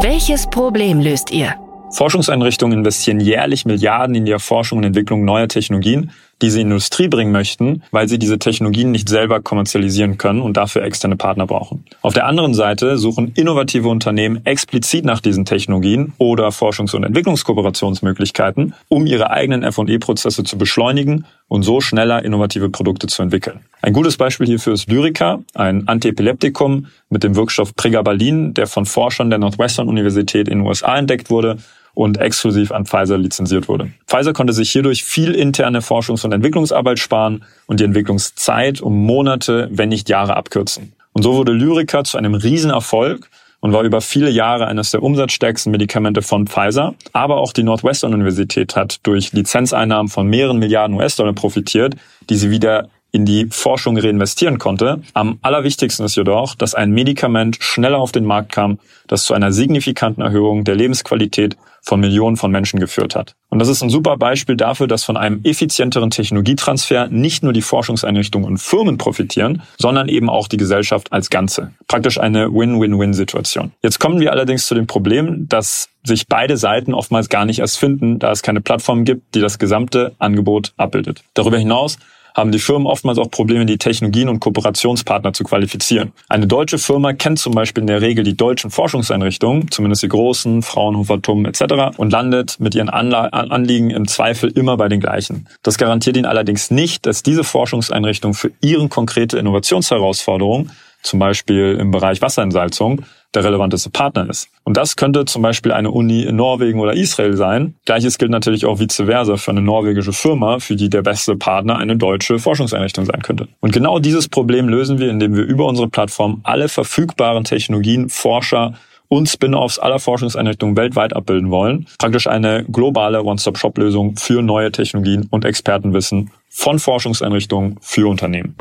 Welches 0.00 0.46
Problem 0.46 1.00
löst 1.00 1.32
ihr? 1.32 1.56
Forschungseinrichtungen 1.90 2.78
investieren 2.78 3.18
jährlich 3.18 3.66
Milliarden 3.66 4.14
in 4.14 4.26
die 4.26 4.30
Erforschung 4.30 4.78
und 4.78 4.84
Entwicklung 4.84 5.24
neuer 5.24 5.48
Technologien, 5.48 6.12
die 6.42 6.50
sie 6.50 6.60
Industrie 6.60 7.08
bringen 7.08 7.32
möchten, 7.32 7.82
weil 7.90 8.08
sie 8.08 8.18
diese 8.18 8.38
Technologien 8.38 8.90
nicht 8.90 9.08
selber 9.08 9.40
kommerzialisieren 9.40 10.18
können 10.18 10.40
und 10.40 10.56
dafür 10.56 10.82
externe 10.82 11.16
Partner 11.16 11.46
brauchen. 11.46 11.84
Auf 12.02 12.14
der 12.14 12.26
anderen 12.26 12.54
Seite 12.54 12.98
suchen 12.98 13.32
innovative 13.34 13.88
Unternehmen 13.88 14.44
explizit 14.44 15.04
nach 15.04 15.20
diesen 15.20 15.44
Technologien 15.44 16.12
oder 16.18 16.48
Forschungs- 16.48 16.94
und 16.94 17.04
Entwicklungskooperationsmöglichkeiten, 17.04 18.74
um 18.88 19.06
ihre 19.06 19.30
eigenen 19.30 19.62
F&E-Prozesse 19.62 20.44
zu 20.44 20.58
beschleunigen 20.58 21.24
und 21.48 21.62
so 21.62 21.80
schneller 21.80 22.24
innovative 22.24 22.68
Produkte 22.68 23.06
zu 23.06 23.22
entwickeln. 23.22 23.60
Ein 23.82 23.92
gutes 23.92 24.16
Beispiel 24.16 24.46
hierfür 24.46 24.74
ist 24.74 24.88
Lyrica, 24.88 25.40
ein 25.54 25.88
Antiepileptikum 25.88 26.86
mit 27.10 27.24
dem 27.24 27.36
Wirkstoff 27.36 27.74
Pregabalin, 27.74 28.54
der 28.54 28.66
von 28.66 28.86
Forschern 28.86 29.30
der 29.30 29.38
Northwestern 29.38 29.88
Universität 29.88 30.48
in 30.48 30.58
den 30.58 30.66
USA 30.66 30.96
entdeckt 30.96 31.30
wurde 31.30 31.58
und 31.98 32.18
exklusiv 32.18 32.70
an 32.70 32.86
Pfizer 32.86 33.18
lizenziert 33.18 33.66
wurde. 33.66 33.90
Pfizer 34.06 34.32
konnte 34.32 34.52
sich 34.52 34.70
hierdurch 34.70 35.02
viel 35.02 35.34
interne 35.34 35.80
Forschungs- 35.80 36.24
und 36.24 36.30
Entwicklungsarbeit 36.30 37.00
sparen 37.00 37.42
und 37.66 37.80
die 37.80 37.84
Entwicklungszeit 37.84 38.80
um 38.80 39.04
Monate, 39.04 39.68
wenn 39.72 39.88
nicht 39.88 40.08
Jahre 40.08 40.36
abkürzen. 40.36 40.92
Und 41.12 41.24
so 41.24 41.34
wurde 41.34 41.50
Lyrica 41.50 42.04
zu 42.04 42.16
einem 42.16 42.34
Riesenerfolg 42.34 43.28
und 43.58 43.72
war 43.72 43.82
über 43.82 44.00
viele 44.00 44.30
Jahre 44.30 44.68
eines 44.68 44.92
der 44.92 45.02
umsatzstärksten 45.02 45.72
Medikamente 45.72 46.22
von 46.22 46.46
Pfizer. 46.46 46.94
Aber 47.12 47.38
auch 47.38 47.52
die 47.52 47.64
Northwestern 47.64 48.14
Universität 48.14 48.76
hat 48.76 49.00
durch 49.04 49.32
Lizenzeinnahmen 49.32 50.08
von 50.08 50.28
mehreren 50.28 50.60
Milliarden 50.60 50.94
US-Dollar 50.94 51.32
profitiert, 51.32 51.96
die 52.30 52.36
sie 52.36 52.52
wieder 52.52 52.90
in 53.10 53.24
die 53.24 53.46
Forschung 53.50 53.96
reinvestieren 53.96 54.58
konnte. 54.58 55.00
Am 55.14 55.38
allerwichtigsten 55.42 56.04
ist 56.04 56.16
jedoch, 56.16 56.54
dass 56.54 56.74
ein 56.74 56.90
Medikament 56.90 57.56
schneller 57.60 57.98
auf 57.98 58.12
den 58.12 58.24
Markt 58.24 58.52
kam, 58.52 58.78
das 59.06 59.24
zu 59.24 59.34
einer 59.34 59.52
signifikanten 59.52 60.22
Erhöhung 60.22 60.64
der 60.64 60.74
Lebensqualität 60.74 61.56
von 61.82 62.00
Millionen 62.00 62.36
von 62.36 62.50
Menschen 62.50 62.80
geführt 62.80 63.14
hat. 63.16 63.34
Und 63.48 63.60
das 63.60 63.68
ist 63.68 63.82
ein 63.82 63.88
super 63.88 64.18
Beispiel 64.18 64.56
dafür, 64.56 64.86
dass 64.86 65.04
von 65.04 65.16
einem 65.16 65.40
effizienteren 65.44 66.10
Technologietransfer 66.10 67.08
nicht 67.08 67.42
nur 67.42 67.54
die 67.54 67.62
Forschungseinrichtungen 67.62 68.46
und 68.46 68.58
Firmen 68.58 68.98
profitieren, 68.98 69.62
sondern 69.78 70.08
eben 70.08 70.28
auch 70.28 70.48
die 70.48 70.58
Gesellschaft 70.58 71.12
als 71.12 71.30
Ganze. 71.30 71.72
Praktisch 71.86 72.20
eine 72.20 72.52
Win-Win-Win-Situation. 72.52 73.72
Jetzt 73.82 74.00
kommen 74.00 74.20
wir 74.20 74.32
allerdings 74.32 74.66
zu 74.66 74.74
dem 74.74 74.86
Problem, 74.86 75.48
dass 75.48 75.88
sich 76.04 76.26
beide 76.26 76.56
Seiten 76.58 76.92
oftmals 76.92 77.28
gar 77.30 77.46
nicht 77.46 77.60
erst 77.60 77.78
finden, 77.78 78.18
da 78.18 78.32
es 78.32 78.42
keine 78.42 78.60
Plattform 78.60 79.04
gibt, 79.04 79.34
die 79.34 79.40
das 79.40 79.58
gesamte 79.58 80.14
Angebot 80.18 80.74
abbildet. 80.76 81.22
Darüber 81.34 81.58
hinaus 81.58 81.98
haben 82.38 82.52
die 82.52 82.58
Firmen 82.58 82.86
oftmals 82.86 83.18
auch 83.18 83.30
Probleme, 83.30 83.66
die 83.66 83.78
Technologien 83.78 84.28
und 84.28 84.40
Kooperationspartner 84.40 85.32
zu 85.32 85.44
qualifizieren. 85.44 86.12
Eine 86.28 86.46
deutsche 86.46 86.78
Firma 86.78 87.12
kennt 87.12 87.38
zum 87.38 87.52
Beispiel 87.52 87.82
in 87.82 87.88
der 87.88 88.00
Regel 88.00 88.24
die 88.24 88.36
deutschen 88.36 88.70
Forschungseinrichtungen, 88.70 89.70
zumindest 89.70 90.04
die 90.04 90.08
großen, 90.08 90.62
Fraunhofer, 90.62 91.20
TUM 91.20 91.44
etc. 91.46 91.98
und 91.98 92.12
landet 92.12 92.60
mit 92.60 92.74
ihren 92.74 92.88
Anliegen 92.88 93.90
im 93.90 94.06
Zweifel 94.06 94.50
immer 94.50 94.76
bei 94.76 94.88
den 94.88 95.00
gleichen. 95.00 95.48
Das 95.62 95.78
garantiert 95.78 96.16
ihnen 96.16 96.26
allerdings 96.26 96.70
nicht, 96.70 97.06
dass 97.06 97.22
diese 97.22 97.42
Forschungseinrichtung 97.44 98.34
für 98.34 98.52
ihren 98.60 98.88
konkrete 98.88 99.38
Innovationsherausforderung 99.38 100.70
zum 101.02 101.18
Beispiel 101.18 101.76
im 101.80 101.90
Bereich 101.90 102.22
Wasserentsalzung, 102.22 103.02
der 103.34 103.44
relevanteste 103.44 103.90
Partner 103.90 104.28
ist. 104.28 104.48
Und 104.64 104.76
das 104.76 104.96
könnte 104.96 105.24
zum 105.24 105.42
Beispiel 105.42 105.72
eine 105.72 105.90
Uni 105.90 106.22
in 106.22 106.36
Norwegen 106.36 106.80
oder 106.80 106.94
Israel 106.94 107.36
sein. 107.36 107.74
Gleiches 107.84 108.18
gilt 108.18 108.30
natürlich 108.30 108.64
auch 108.64 108.80
vice 108.80 109.02
versa 109.04 109.36
für 109.36 109.50
eine 109.50 109.60
norwegische 109.60 110.12
Firma, 110.12 110.58
für 110.60 110.76
die 110.76 110.88
der 110.88 111.02
beste 111.02 111.36
Partner 111.36 111.76
eine 111.76 111.96
deutsche 111.96 112.38
Forschungseinrichtung 112.38 113.04
sein 113.04 113.22
könnte. 113.22 113.48
Und 113.60 113.72
genau 113.72 113.98
dieses 113.98 114.28
Problem 114.28 114.68
lösen 114.68 114.98
wir, 114.98 115.10
indem 115.10 115.36
wir 115.36 115.44
über 115.44 115.66
unsere 115.66 115.88
Plattform 115.88 116.40
alle 116.44 116.68
verfügbaren 116.68 117.44
Technologien, 117.44 118.08
Forscher, 118.08 118.74
und 119.08 119.28
Spin-offs 119.28 119.78
aller 119.78 119.98
Forschungseinrichtungen 119.98 120.76
weltweit 120.76 121.16
abbilden 121.16 121.50
wollen. 121.50 121.86
Praktisch 121.98 122.26
eine 122.26 122.64
globale 122.64 123.24
One-Stop-Shop-Lösung 123.24 124.16
für 124.16 124.42
neue 124.42 124.70
Technologien 124.70 125.26
und 125.30 125.44
Expertenwissen 125.44 126.30
von 126.50 126.78
Forschungseinrichtungen 126.78 127.78
für 127.80 128.08
Unternehmen. 128.08 128.54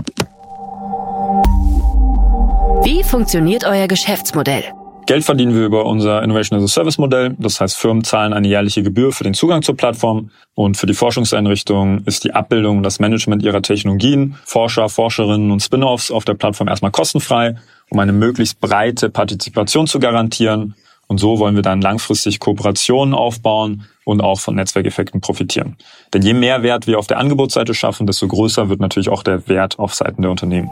Wie 2.88 3.04
funktioniert 3.04 3.66
euer 3.66 3.86
Geschäftsmodell? 3.90 4.64
Geld 5.08 5.26
verdienen 5.26 5.54
wir 5.54 5.66
über 5.66 5.86
unser 5.86 6.24
Innovation 6.24 6.58
as 6.58 6.64
a 6.64 6.68
Service 6.70 6.98
Modell. 6.98 7.36
Das 7.38 7.60
heißt, 7.60 7.76
Firmen 7.76 8.06
zahlen 8.06 8.32
eine 8.32 8.48
jährliche 8.48 8.82
Gebühr 8.82 9.12
für 9.12 9.26
den 9.26 9.34
Zugang 9.34 9.62
zur 9.62 9.76
Plattform. 9.76 10.32
Und 10.56 10.78
für 10.78 10.86
die 10.86 10.94
Forschungseinrichtung 10.94 12.06
ist 12.06 12.24
die 12.24 12.34
Abbildung 12.34 12.78
und 12.78 12.84
das 12.84 13.00
Management 13.00 13.44
ihrer 13.44 13.62
Technologien, 13.62 14.38
Forscher, 14.46 14.88
Forscherinnen 14.88 15.52
und 15.52 15.60
Spin-offs 15.60 16.12
auf 16.12 16.24
der 16.24 16.36
Plattform 16.36 16.70
erstmal 16.70 16.92
kostenfrei, 16.92 17.58
um 17.90 18.00
eine 18.00 18.14
möglichst 18.14 18.62
breite 18.62 19.10
Partizipation 19.10 19.86
zu 19.86 20.00
garantieren. 20.00 20.74
Und 21.08 21.18
so 21.18 21.40
wollen 21.40 21.58
wir 21.58 21.64
dann 21.64 21.82
langfristig 21.82 22.40
Kooperationen 22.40 23.14
aufbauen 23.14 23.84
und 24.06 24.22
auch 24.22 24.40
von 24.40 24.56
Netzwerkeffekten 24.56 25.20
profitieren. 25.20 25.76
Denn 26.14 26.22
je 26.22 26.34
mehr 26.34 26.64
Wert 26.64 26.88
wir 26.88 27.00
auf 27.00 27.08
der 27.08 27.20
Angebotsseite 27.20 27.74
schaffen, 27.74 28.08
desto 28.08 28.30
größer 28.30 28.70
wird 28.70 28.80
natürlich 28.80 29.10
auch 29.10 29.24
der 29.24 29.50
Wert 29.50 29.78
auf 29.78 29.94
Seiten 29.94 30.22
der 30.22 30.32
Unternehmen. 30.32 30.70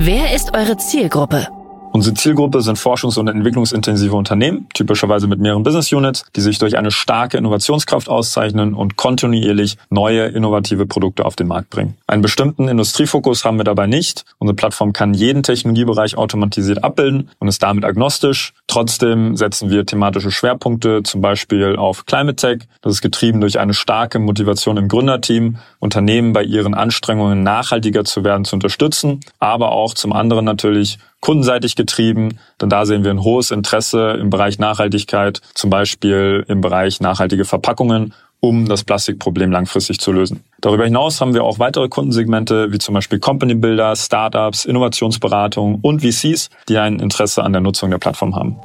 Wer 0.00 0.34
ist 0.34 0.54
eure 0.54 0.76
Zielgruppe? 0.76 1.48
Unsere 1.96 2.16
Zielgruppe 2.16 2.60
sind 2.60 2.76
forschungs- 2.76 3.20
und 3.20 3.28
entwicklungsintensive 3.28 4.16
Unternehmen, 4.16 4.66
typischerweise 4.74 5.28
mit 5.28 5.38
mehreren 5.38 5.62
Business 5.62 5.92
Units, 5.92 6.24
die 6.34 6.40
sich 6.40 6.58
durch 6.58 6.76
eine 6.76 6.90
starke 6.90 7.36
Innovationskraft 7.36 8.08
auszeichnen 8.08 8.74
und 8.74 8.96
kontinuierlich 8.96 9.76
neue 9.90 10.24
innovative 10.24 10.86
Produkte 10.86 11.24
auf 11.24 11.36
den 11.36 11.46
Markt 11.46 11.70
bringen. 11.70 11.96
Einen 12.08 12.20
bestimmten 12.20 12.66
Industriefokus 12.66 13.44
haben 13.44 13.58
wir 13.58 13.64
dabei 13.64 13.86
nicht. 13.86 14.24
Unsere 14.38 14.56
Plattform 14.56 14.92
kann 14.92 15.14
jeden 15.14 15.44
Technologiebereich 15.44 16.16
automatisiert 16.16 16.82
abbilden 16.82 17.30
und 17.38 17.46
ist 17.46 17.62
damit 17.62 17.84
agnostisch. 17.84 18.54
Trotzdem 18.66 19.36
setzen 19.36 19.70
wir 19.70 19.86
thematische 19.86 20.32
Schwerpunkte, 20.32 21.04
zum 21.04 21.20
Beispiel 21.20 21.76
auf 21.76 22.06
Climate 22.06 22.34
Tech. 22.34 22.68
Das 22.82 22.94
ist 22.94 23.02
getrieben 23.02 23.40
durch 23.40 23.60
eine 23.60 23.72
starke 23.72 24.18
Motivation 24.18 24.78
im 24.78 24.88
Gründerteam, 24.88 25.58
Unternehmen 25.78 26.32
bei 26.32 26.42
ihren 26.42 26.74
Anstrengungen 26.74 27.44
nachhaltiger 27.44 28.04
zu 28.04 28.24
werden 28.24 28.44
zu 28.44 28.56
unterstützen, 28.56 29.20
aber 29.38 29.70
auch 29.70 29.94
zum 29.94 30.12
anderen 30.12 30.44
natürlich 30.44 30.98
kundenseitig 31.24 31.74
getrieben, 31.74 32.38
denn 32.60 32.68
da 32.68 32.84
sehen 32.84 33.02
wir 33.02 33.10
ein 33.10 33.24
hohes 33.24 33.50
Interesse 33.50 34.10
im 34.20 34.28
Bereich 34.28 34.58
Nachhaltigkeit, 34.58 35.40
zum 35.54 35.70
Beispiel 35.70 36.44
im 36.48 36.60
Bereich 36.60 37.00
nachhaltige 37.00 37.46
Verpackungen, 37.46 38.12
um 38.40 38.68
das 38.68 38.84
Plastikproblem 38.84 39.50
langfristig 39.50 40.00
zu 40.00 40.12
lösen. 40.12 40.44
Darüber 40.60 40.84
hinaus 40.84 41.22
haben 41.22 41.32
wir 41.32 41.44
auch 41.44 41.58
weitere 41.58 41.88
Kundensegmente, 41.88 42.72
wie 42.72 42.78
zum 42.78 42.94
Beispiel 42.94 43.20
Company 43.20 43.54
Builder, 43.54 43.96
Startups, 43.96 44.66
Innovationsberatung 44.66 45.78
und 45.80 46.02
VCs, 46.02 46.50
die 46.68 46.76
ein 46.76 46.98
Interesse 47.00 47.42
an 47.42 47.54
der 47.54 47.62
Nutzung 47.62 47.88
der 47.88 47.98
Plattform 47.98 48.36
haben. 48.36 48.58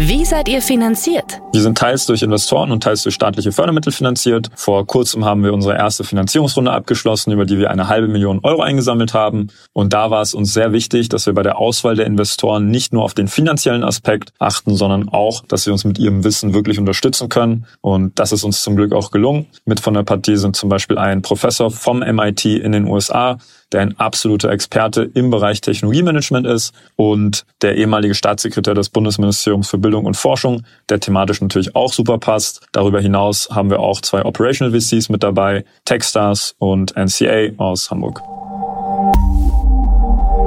Wie 0.00 0.24
seid 0.24 0.48
ihr 0.48 0.62
finanziert? 0.62 1.40
Wir 1.52 1.60
sind 1.60 1.76
teils 1.76 2.06
durch 2.06 2.22
Investoren 2.22 2.70
und 2.70 2.84
teils 2.84 3.02
durch 3.02 3.16
staatliche 3.16 3.50
Fördermittel 3.50 3.90
finanziert. 3.92 4.48
Vor 4.54 4.86
kurzem 4.86 5.24
haben 5.24 5.42
wir 5.42 5.52
unsere 5.52 5.76
erste 5.76 6.04
Finanzierungsrunde 6.04 6.70
abgeschlossen, 6.70 7.32
über 7.32 7.44
die 7.44 7.58
wir 7.58 7.72
eine 7.72 7.88
halbe 7.88 8.06
Million 8.06 8.38
Euro 8.44 8.62
eingesammelt 8.62 9.12
haben. 9.12 9.48
Und 9.72 9.92
da 9.92 10.12
war 10.12 10.22
es 10.22 10.34
uns 10.34 10.52
sehr 10.52 10.72
wichtig, 10.72 11.08
dass 11.08 11.26
wir 11.26 11.34
bei 11.34 11.42
der 11.42 11.58
Auswahl 11.58 11.96
der 11.96 12.06
Investoren 12.06 12.70
nicht 12.70 12.92
nur 12.92 13.02
auf 13.02 13.14
den 13.14 13.26
finanziellen 13.26 13.82
Aspekt 13.82 14.32
achten, 14.38 14.76
sondern 14.76 15.08
auch, 15.08 15.44
dass 15.48 15.64
sie 15.64 15.72
uns 15.72 15.84
mit 15.84 15.98
ihrem 15.98 16.22
Wissen 16.22 16.54
wirklich 16.54 16.78
unterstützen 16.78 17.28
können. 17.28 17.66
Und 17.80 18.20
das 18.20 18.30
ist 18.30 18.44
uns 18.44 18.62
zum 18.62 18.76
Glück 18.76 18.92
auch 18.92 19.10
gelungen. 19.10 19.46
Mit 19.64 19.80
von 19.80 19.94
der 19.94 20.04
Partie 20.04 20.36
sind 20.36 20.54
zum 20.54 20.68
Beispiel 20.68 20.96
ein 20.96 21.22
Professor 21.22 21.72
vom 21.72 21.98
MIT 21.98 22.44
in 22.44 22.70
den 22.70 22.86
USA, 22.86 23.38
der 23.72 23.82
ein 23.82 23.98
absoluter 23.98 24.50
Experte 24.50 25.02
im 25.14 25.30
Bereich 25.30 25.60
Technologiemanagement 25.60 26.46
ist 26.46 26.72
und 26.96 27.44
der 27.62 27.76
ehemalige 27.76 28.14
Staatssekretär 28.14 28.74
des 28.74 28.88
Bundesministeriums 28.88 29.68
für 29.68 29.78
Bildung 29.78 30.06
und 30.06 30.16
Forschung, 30.16 30.64
der 30.88 31.00
thematisch 31.00 31.40
natürlich 31.40 31.74
auch 31.74 31.92
super 31.92 32.18
passt. 32.18 32.66
Darüber 32.72 33.00
hinaus 33.00 33.48
haben 33.50 33.70
wir 33.70 33.80
auch 33.80 34.00
zwei 34.00 34.24
Operational 34.24 34.78
VCs 34.78 35.08
mit 35.08 35.22
dabei, 35.22 35.64
Techstars 35.84 36.54
und 36.58 36.94
NCA 36.96 37.52
aus 37.58 37.90
Hamburg. 37.90 38.22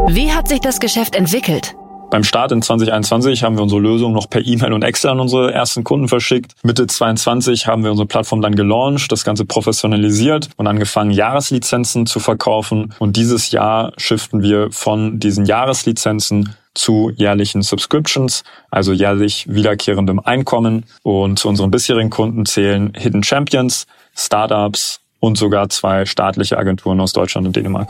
Wie 0.08 0.32
hat 0.32 0.48
sich 0.48 0.60
das 0.60 0.80
Geschäft 0.80 1.16
entwickelt? 1.16 1.76
Beim 2.12 2.26
Start 2.26 2.52
in 2.52 2.62
2021 2.62 3.42
haben 3.42 3.56
wir 3.56 3.64
unsere 3.64 3.80
Lösung 3.80 4.12
noch 4.12 4.30
per 4.30 4.46
E-Mail 4.46 4.74
und 4.74 4.84
Excel 4.84 5.12
an 5.12 5.22
unsere 5.22 5.54
ersten 5.54 5.86
Kunden 5.86 6.10
verschickt. 6.10 6.52
Mitte 6.62 6.86
22 6.86 7.68
haben 7.68 7.86
wir 7.86 7.92
unsere 7.92 8.06
Plattform 8.06 8.42
dann 8.42 8.54
gelauncht, 8.54 9.10
das 9.14 9.24
Ganze 9.24 9.46
professionalisiert 9.46 10.50
und 10.58 10.68
angefangen, 10.68 11.12
Jahreslizenzen 11.12 12.06
zu 12.06 12.20
verkaufen. 12.20 12.94
Und 13.00 13.16
dieses 13.16 13.52
Jahr 13.52 13.94
shiften 13.96 14.42
wir 14.42 14.72
von 14.72 15.22
diesen 15.22 15.46
Jahreslizenzen 15.46 16.54
zu 16.74 17.12
jährlichen 17.16 17.62
Subscriptions, 17.62 18.44
also 18.70 18.92
jährlich 18.92 19.46
wiederkehrendem 19.48 20.20
Einkommen. 20.20 20.84
Und 21.04 21.40
zu 21.40 21.48
unseren 21.48 21.72
bisherigen 21.72 22.10
Kunden 22.10 22.46
zählen 22.46 22.92
Hidden 22.94 23.24
Champions, 23.24 23.88
Startups 24.18 25.00
und 25.22 25.38
sogar 25.38 25.70
zwei 25.70 26.04
staatliche 26.06 26.58
Agenturen 26.58 27.00
aus 27.00 27.14
Deutschland 27.14 27.48
und 27.48 27.56
Dänemark. 27.56 27.90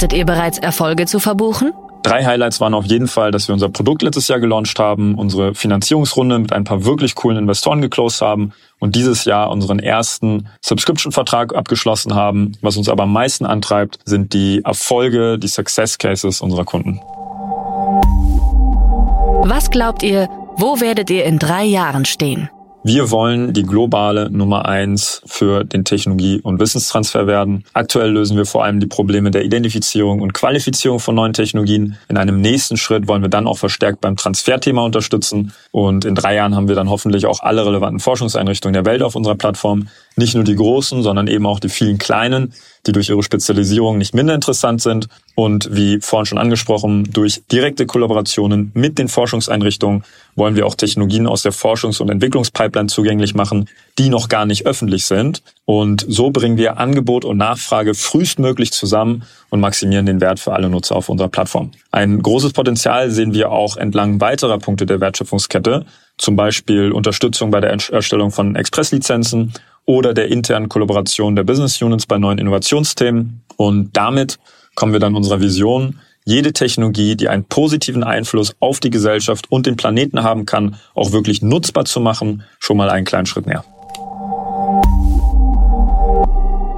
Hattet 0.00 0.14
ihr 0.14 0.24
bereits 0.24 0.56
Erfolge 0.56 1.04
zu 1.04 1.20
verbuchen? 1.20 1.74
Drei 2.02 2.24
Highlights 2.24 2.58
waren 2.58 2.72
auf 2.72 2.86
jeden 2.86 3.06
Fall, 3.06 3.32
dass 3.32 3.48
wir 3.48 3.52
unser 3.52 3.68
Produkt 3.68 4.00
letztes 4.00 4.28
Jahr 4.28 4.40
gelauncht 4.40 4.78
haben, 4.78 5.14
unsere 5.14 5.54
Finanzierungsrunde 5.54 6.38
mit 6.38 6.54
ein 6.54 6.64
paar 6.64 6.86
wirklich 6.86 7.14
coolen 7.14 7.36
Investoren 7.36 7.82
geclosed 7.82 8.22
haben 8.22 8.54
und 8.78 8.96
dieses 8.96 9.26
Jahr 9.26 9.50
unseren 9.50 9.78
ersten 9.78 10.48
Subscription-Vertrag 10.62 11.54
abgeschlossen 11.54 12.14
haben. 12.14 12.52
Was 12.62 12.78
uns 12.78 12.88
aber 12.88 13.02
am 13.02 13.12
meisten 13.12 13.44
antreibt, 13.44 13.98
sind 14.06 14.32
die 14.32 14.62
Erfolge, 14.64 15.38
die 15.38 15.48
Success 15.48 15.98
Cases 15.98 16.40
unserer 16.40 16.64
Kunden. 16.64 17.02
Was 19.44 19.70
glaubt 19.70 20.02
ihr, 20.02 20.30
wo 20.56 20.80
werdet 20.80 21.10
ihr 21.10 21.26
in 21.26 21.38
drei 21.38 21.64
Jahren 21.64 22.06
stehen? 22.06 22.48
Wir 22.82 23.10
wollen 23.10 23.52
die 23.52 23.64
globale 23.64 24.30
Nummer 24.30 24.64
eins 24.64 25.20
für 25.26 25.64
den 25.64 25.84
Technologie- 25.84 26.40
und 26.40 26.60
Wissenstransfer 26.60 27.26
werden. 27.26 27.64
Aktuell 27.74 28.10
lösen 28.10 28.38
wir 28.38 28.46
vor 28.46 28.64
allem 28.64 28.80
die 28.80 28.86
Probleme 28.86 29.30
der 29.30 29.44
Identifizierung 29.44 30.20
und 30.20 30.32
Qualifizierung 30.32 30.98
von 30.98 31.14
neuen 31.14 31.34
Technologien. 31.34 31.98
In 32.08 32.16
einem 32.16 32.40
nächsten 32.40 32.78
Schritt 32.78 33.06
wollen 33.06 33.20
wir 33.20 33.28
dann 33.28 33.46
auch 33.46 33.58
verstärkt 33.58 34.00
beim 34.00 34.16
Transferthema 34.16 34.82
unterstützen. 34.82 35.52
Und 35.72 36.06
in 36.06 36.14
drei 36.14 36.34
Jahren 36.36 36.56
haben 36.56 36.68
wir 36.68 36.74
dann 36.74 36.88
hoffentlich 36.88 37.26
auch 37.26 37.40
alle 37.40 37.66
relevanten 37.66 38.00
Forschungseinrichtungen 38.00 38.72
der 38.72 38.86
Welt 38.86 39.02
auf 39.02 39.14
unserer 39.14 39.34
Plattform. 39.34 39.88
Nicht 40.16 40.34
nur 40.34 40.44
die 40.44 40.56
großen, 40.56 41.02
sondern 41.02 41.26
eben 41.26 41.44
auch 41.44 41.60
die 41.60 41.68
vielen 41.68 41.98
kleinen, 41.98 42.54
die 42.86 42.92
durch 42.92 43.08
ihre 43.08 43.22
Spezialisierung 43.22 43.98
nicht 43.98 44.14
minder 44.14 44.34
interessant 44.34 44.80
sind 44.80 45.08
und 45.34 45.68
wie 45.74 46.00
vorhin 46.00 46.26
schon 46.26 46.38
angesprochen, 46.38 47.04
durch 47.12 47.42
direkte 47.50 47.86
Kollaborationen 47.86 48.72
mit 48.74 48.98
den 48.98 49.08
Forschungseinrichtungen 49.08 50.04
wollen 50.34 50.56
wir 50.56 50.66
auch 50.66 50.74
Technologien 50.74 51.26
aus 51.26 51.42
der 51.42 51.52
Forschungs- 51.52 52.00
und 52.00 52.10
Entwicklungspipeline 52.10 52.88
zugänglich 52.88 53.34
machen, 53.34 53.68
die 53.98 54.08
noch 54.08 54.28
gar 54.28 54.46
nicht 54.46 54.66
öffentlich 54.66 55.04
sind. 55.04 55.42
Und 55.64 56.04
so 56.08 56.30
bringen 56.30 56.56
wir 56.56 56.78
Angebot 56.78 57.24
und 57.24 57.36
Nachfrage 57.36 57.94
frühestmöglich 57.94 58.72
zusammen 58.72 59.24
und 59.50 59.60
maximieren 59.60 60.06
den 60.06 60.20
Wert 60.20 60.40
für 60.40 60.52
alle 60.52 60.70
Nutzer 60.70 60.96
auf 60.96 61.08
unserer 61.08 61.28
Plattform. 61.28 61.72
Ein 61.90 62.22
großes 62.22 62.52
Potenzial 62.52 63.10
sehen 63.10 63.34
wir 63.34 63.50
auch 63.50 63.76
entlang 63.76 64.20
weiterer 64.20 64.58
Punkte 64.58 64.86
der 64.86 65.00
Wertschöpfungskette, 65.00 65.84
zum 66.16 66.36
Beispiel 66.36 66.92
Unterstützung 66.92 67.50
bei 67.50 67.60
der 67.60 67.70
Erstellung 67.70 68.30
von 68.30 68.56
Expresslizenzen 68.56 69.52
oder 69.84 70.14
der 70.14 70.28
internen 70.28 70.68
Kollaboration 70.68 71.36
der 71.36 71.44
Business 71.44 71.80
Units 71.82 72.06
bei 72.06 72.18
neuen 72.18 72.38
Innovationsthemen. 72.38 73.42
Und 73.56 73.90
damit 73.96 74.38
kommen 74.74 74.92
wir 74.92 75.00
dann 75.00 75.16
unserer 75.16 75.40
Vision, 75.40 75.98
jede 76.24 76.52
Technologie, 76.52 77.16
die 77.16 77.28
einen 77.28 77.44
positiven 77.44 78.04
Einfluss 78.04 78.54
auf 78.60 78.80
die 78.80 78.90
Gesellschaft 78.90 79.50
und 79.50 79.66
den 79.66 79.76
Planeten 79.76 80.22
haben 80.22 80.46
kann, 80.46 80.76
auch 80.94 81.12
wirklich 81.12 81.42
nutzbar 81.42 81.86
zu 81.86 82.00
machen, 82.00 82.44
schon 82.58 82.76
mal 82.76 82.90
einen 82.90 83.06
kleinen 83.06 83.26
Schritt 83.26 83.46
näher. 83.46 83.64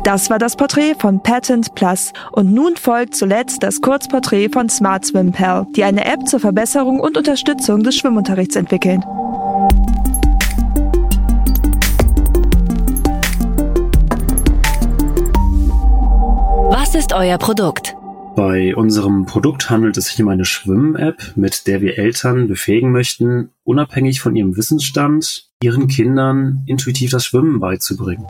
Das 0.04 0.30
war 0.30 0.38
das 0.40 0.56
Porträt 0.56 0.94
von 0.98 1.22
Patent 1.22 1.76
Plus 1.76 2.12
und 2.32 2.52
nun 2.52 2.76
folgt 2.76 3.14
zuletzt 3.14 3.62
das 3.62 3.80
Kurzporträt 3.80 4.48
von 4.48 4.68
Smart 4.68 5.06
Swim 5.06 5.30
Pal, 5.30 5.66
die 5.76 5.84
eine 5.84 6.04
App 6.04 6.26
zur 6.26 6.40
Verbesserung 6.40 6.98
und 6.98 7.16
Unterstützung 7.16 7.84
des 7.84 7.94
Schwimmunterrichts 7.96 8.56
entwickeln. 8.56 9.04
Ist 17.12 17.18
euer 17.18 17.38
Produkt? 17.38 17.94
Bei 18.34 18.74
unserem 18.74 19.26
Produkt 19.26 19.68
handelt 19.68 19.98
es 19.98 20.06
sich 20.06 20.22
um 20.22 20.28
eine 20.28 20.46
Schwimm-App, 20.46 21.32
mit 21.36 21.66
der 21.66 21.82
wir 21.82 21.98
Eltern 21.98 22.48
befähigen 22.48 22.90
möchten, 22.90 23.50
unabhängig 23.64 24.20
von 24.20 24.34
ihrem 24.34 24.56
Wissensstand, 24.56 25.50
ihren 25.62 25.88
Kindern 25.88 26.62
intuitiv 26.66 27.10
das 27.10 27.26
Schwimmen 27.26 27.60
beizubringen. 27.60 28.24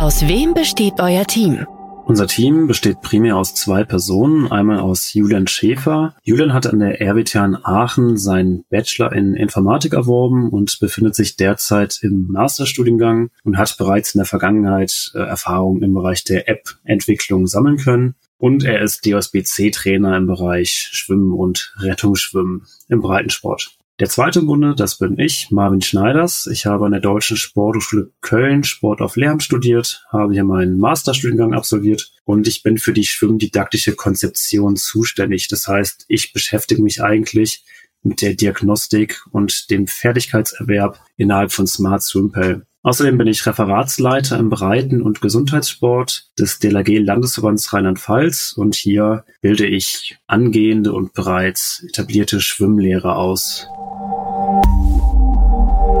Aus 0.00 0.28
wem 0.28 0.54
besteht 0.54 1.00
euer 1.00 1.24
Team? 1.26 1.66
Unser 2.08 2.26
Team 2.26 2.66
besteht 2.66 3.02
primär 3.02 3.36
aus 3.36 3.54
zwei 3.54 3.84
Personen. 3.84 4.50
Einmal 4.50 4.80
aus 4.80 5.12
Julian 5.12 5.46
Schäfer. 5.46 6.16
Julian 6.22 6.54
hat 6.54 6.66
an 6.66 6.78
der 6.78 7.02
RWTH 7.02 7.44
in 7.44 7.56
Aachen 7.62 8.16
seinen 8.16 8.64
Bachelor 8.70 9.12
in 9.12 9.34
Informatik 9.34 9.92
erworben 9.92 10.48
und 10.48 10.80
befindet 10.80 11.14
sich 11.14 11.36
derzeit 11.36 11.98
im 12.00 12.28
Masterstudiengang 12.28 13.28
und 13.44 13.58
hat 13.58 13.76
bereits 13.76 14.14
in 14.14 14.20
der 14.20 14.26
Vergangenheit 14.26 15.12
äh, 15.14 15.18
Erfahrungen 15.18 15.82
im 15.82 15.92
Bereich 15.92 16.24
der 16.24 16.48
App-Entwicklung 16.48 17.46
sammeln 17.46 17.76
können. 17.76 18.14
Und 18.38 18.64
er 18.64 18.80
ist 18.80 19.04
DOSB-C-Trainer 19.04 20.16
im 20.16 20.26
Bereich 20.26 20.88
Schwimmen 20.90 21.34
und 21.34 21.74
Rettungsschwimmen 21.78 22.62
im 22.88 23.02
Breitensport. 23.02 23.77
Der 24.00 24.08
zweite 24.08 24.38
im 24.38 24.46
Bunde, 24.46 24.76
das 24.76 24.96
bin 24.96 25.18
ich, 25.18 25.50
Marvin 25.50 25.80
Schneiders. 25.80 26.46
Ich 26.46 26.66
habe 26.66 26.86
an 26.86 26.92
der 26.92 27.00
Deutschen 27.00 27.36
Sporthochschule 27.36 28.12
Köln 28.20 28.62
Sport 28.62 29.00
auf 29.00 29.16
Lehramt 29.16 29.42
studiert, 29.42 30.04
habe 30.12 30.34
hier 30.34 30.44
meinen 30.44 30.78
Masterstudiengang 30.78 31.52
absolviert 31.52 32.12
und 32.24 32.46
ich 32.46 32.62
bin 32.62 32.78
für 32.78 32.92
die 32.92 33.02
schwimmdidaktische 33.02 33.96
Konzeption 33.96 34.76
zuständig. 34.76 35.48
Das 35.48 35.66
heißt, 35.66 36.04
ich 36.06 36.32
beschäftige 36.32 36.80
mich 36.80 37.02
eigentlich 37.02 37.64
mit 38.04 38.22
der 38.22 38.34
Diagnostik 38.34 39.20
und 39.32 39.68
dem 39.68 39.88
Fertigkeitserwerb 39.88 41.00
innerhalb 41.16 41.50
von 41.50 41.66
Smart 41.66 42.04
Swimpel. 42.04 42.67
Außerdem 42.84 43.18
bin 43.18 43.26
ich 43.26 43.44
Referatsleiter 43.44 44.38
im 44.38 44.50
Breiten- 44.50 45.02
und 45.02 45.20
Gesundheitssport 45.20 46.30
des 46.38 46.60
DLRG 46.60 46.98
Landesverbands 46.98 47.72
Rheinland-Pfalz 47.72 48.52
und 48.56 48.76
hier 48.76 49.24
bilde 49.40 49.66
ich 49.66 50.16
angehende 50.28 50.92
und 50.92 51.12
bereits 51.12 51.84
etablierte 51.88 52.40
Schwimmlehrer 52.40 53.16
aus. 53.16 53.66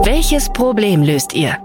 Welches 0.04 0.50
Problem 0.50 1.02
löst 1.02 1.34
ihr? 1.34 1.58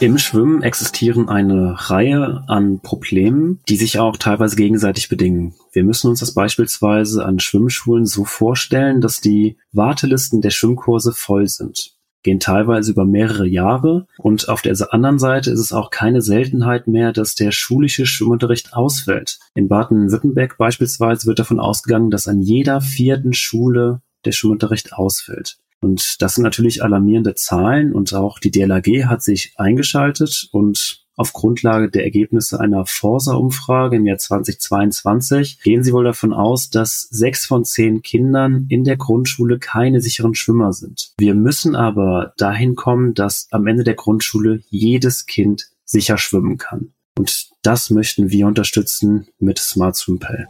Im 0.00 0.18
Schwimmen 0.18 0.62
existieren 0.62 1.30
eine 1.30 1.74
Reihe 1.90 2.44
an 2.46 2.80
Problemen, 2.80 3.60
die 3.68 3.76
sich 3.76 3.98
auch 3.98 4.18
teilweise 4.18 4.54
gegenseitig 4.54 5.08
bedingen. 5.08 5.54
Wir 5.72 5.82
müssen 5.82 6.08
uns 6.08 6.20
das 6.20 6.34
beispielsweise 6.34 7.24
an 7.24 7.40
Schwimmschulen 7.40 8.04
so 8.04 8.24
vorstellen, 8.24 9.00
dass 9.00 9.20
die 9.20 9.56
Wartelisten 9.72 10.42
der 10.42 10.50
Schwimmkurse 10.50 11.12
voll 11.12 11.48
sind 11.48 11.97
gehen 12.28 12.40
teilweise 12.40 12.92
über 12.92 13.06
mehrere 13.06 13.46
Jahre. 13.46 14.06
Und 14.18 14.50
auf 14.50 14.60
der 14.60 14.76
anderen 14.92 15.18
Seite 15.18 15.50
ist 15.50 15.60
es 15.60 15.72
auch 15.72 15.88
keine 15.88 16.20
Seltenheit 16.20 16.86
mehr, 16.86 17.14
dass 17.14 17.34
der 17.34 17.52
schulische 17.52 18.04
Schwimmunterricht 18.04 18.74
ausfällt. 18.74 19.38
In 19.54 19.68
Baden-Württemberg 19.68 20.58
beispielsweise 20.58 21.26
wird 21.26 21.38
davon 21.38 21.58
ausgegangen, 21.58 22.10
dass 22.10 22.28
an 22.28 22.42
jeder 22.42 22.82
vierten 22.82 23.32
Schule 23.32 24.02
der 24.26 24.32
Schwimmunterricht 24.32 24.92
ausfällt. 24.92 25.56
Und 25.80 26.20
das 26.20 26.34
sind 26.34 26.44
natürlich 26.44 26.82
alarmierende 26.84 27.34
Zahlen 27.34 27.94
und 27.94 28.12
auch 28.12 28.38
die 28.40 28.50
DLAG 28.50 29.06
hat 29.06 29.22
sich 29.22 29.54
eingeschaltet 29.56 30.48
und 30.52 31.06
auf 31.18 31.32
Grundlage 31.32 31.90
der 31.90 32.04
Ergebnisse 32.04 32.60
einer 32.60 32.86
Forsa-Umfrage 32.86 33.96
im 33.96 34.06
Jahr 34.06 34.18
2022 34.18 35.60
gehen 35.62 35.82
sie 35.82 35.92
wohl 35.92 36.04
davon 36.04 36.32
aus, 36.32 36.70
dass 36.70 37.02
sechs 37.10 37.44
von 37.44 37.64
zehn 37.64 38.02
Kindern 38.02 38.66
in 38.68 38.84
der 38.84 38.96
Grundschule 38.96 39.58
keine 39.58 40.00
sicheren 40.00 40.34
Schwimmer 40.34 40.72
sind. 40.72 41.10
Wir 41.18 41.34
müssen 41.34 41.74
aber 41.74 42.32
dahin 42.38 42.76
kommen, 42.76 43.14
dass 43.14 43.48
am 43.50 43.66
Ende 43.66 43.84
der 43.84 43.94
Grundschule 43.94 44.60
jedes 44.70 45.26
Kind 45.26 45.70
sicher 45.84 46.18
schwimmen 46.18 46.56
kann. 46.56 46.92
Und 47.18 47.50
das 47.62 47.90
möchten 47.90 48.30
wir 48.30 48.46
unterstützen 48.46 49.26
mit 49.40 49.58
Smart 49.58 49.96
Swim 49.96 50.20
Pal. 50.20 50.48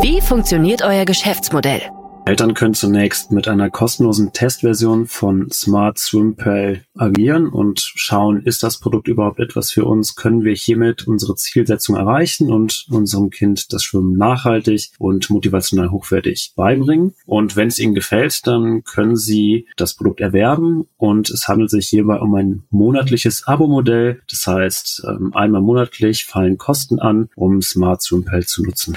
Wie 0.00 0.20
funktioniert 0.22 0.82
euer 0.82 1.04
Geschäftsmodell? 1.04 1.82
Eltern 2.26 2.54
können 2.54 2.74
zunächst 2.74 3.30
mit 3.30 3.46
einer 3.46 3.70
kostenlosen 3.70 4.32
Testversion 4.32 5.06
von 5.06 5.48
Smart 5.52 5.96
Swimpel 5.96 6.82
agieren 6.96 7.48
und 7.48 7.78
schauen, 7.78 8.42
ist 8.42 8.64
das 8.64 8.80
Produkt 8.80 9.06
überhaupt 9.06 9.38
etwas 9.38 9.70
für 9.70 9.84
uns? 9.84 10.16
Können 10.16 10.42
wir 10.42 10.52
hiermit 10.52 11.06
unsere 11.06 11.36
Zielsetzung 11.36 11.94
erreichen 11.94 12.50
und 12.50 12.86
unserem 12.90 13.30
Kind 13.30 13.72
das 13.72 13.84
Schwimmen 13.84 14.18
nachhaltig 14.18 14.90
und 14.98 15.30
motivational 15.30 15.92
hochwertig 15.92 16.54
beibringen? 16.56 17.14
Und 17.26 17.54
wenn 17.54 17.68
es 17.68 17.78
ihnen 17.78 17.94
gefällt, 17.94 18.44
dann 18.48 18.82
können 18.82 19.14
sie 19.14 19.68
das 19.76 19.94
Produkt 19.94 20.20
erwerben 20.20 20.88
und 20.96 21.30
es 21.30 21.46
handelt 21.46 21.70
sich 21.70 21.86
hierbei 21.86 22.18
um 22.18 22.34
ein 22.34 22.64
monatliches 22.70 23.46
Abo-Modell. 23.46 24.20
Das 24.28 24.44
heißt, 24.48 25.04
ähm, 25.06 25.32
einmal 25.32 25.62
monatlich 25.62 26.24
fallen 26.24 26.58
Kosten 26.58 26.98
an, 26.98 27.28
um 27.36 27.62
Smart 27.62 28.02
Swimpel 28.02 28.44
zu 28.46 28.64
nutzen. 28.64 28.96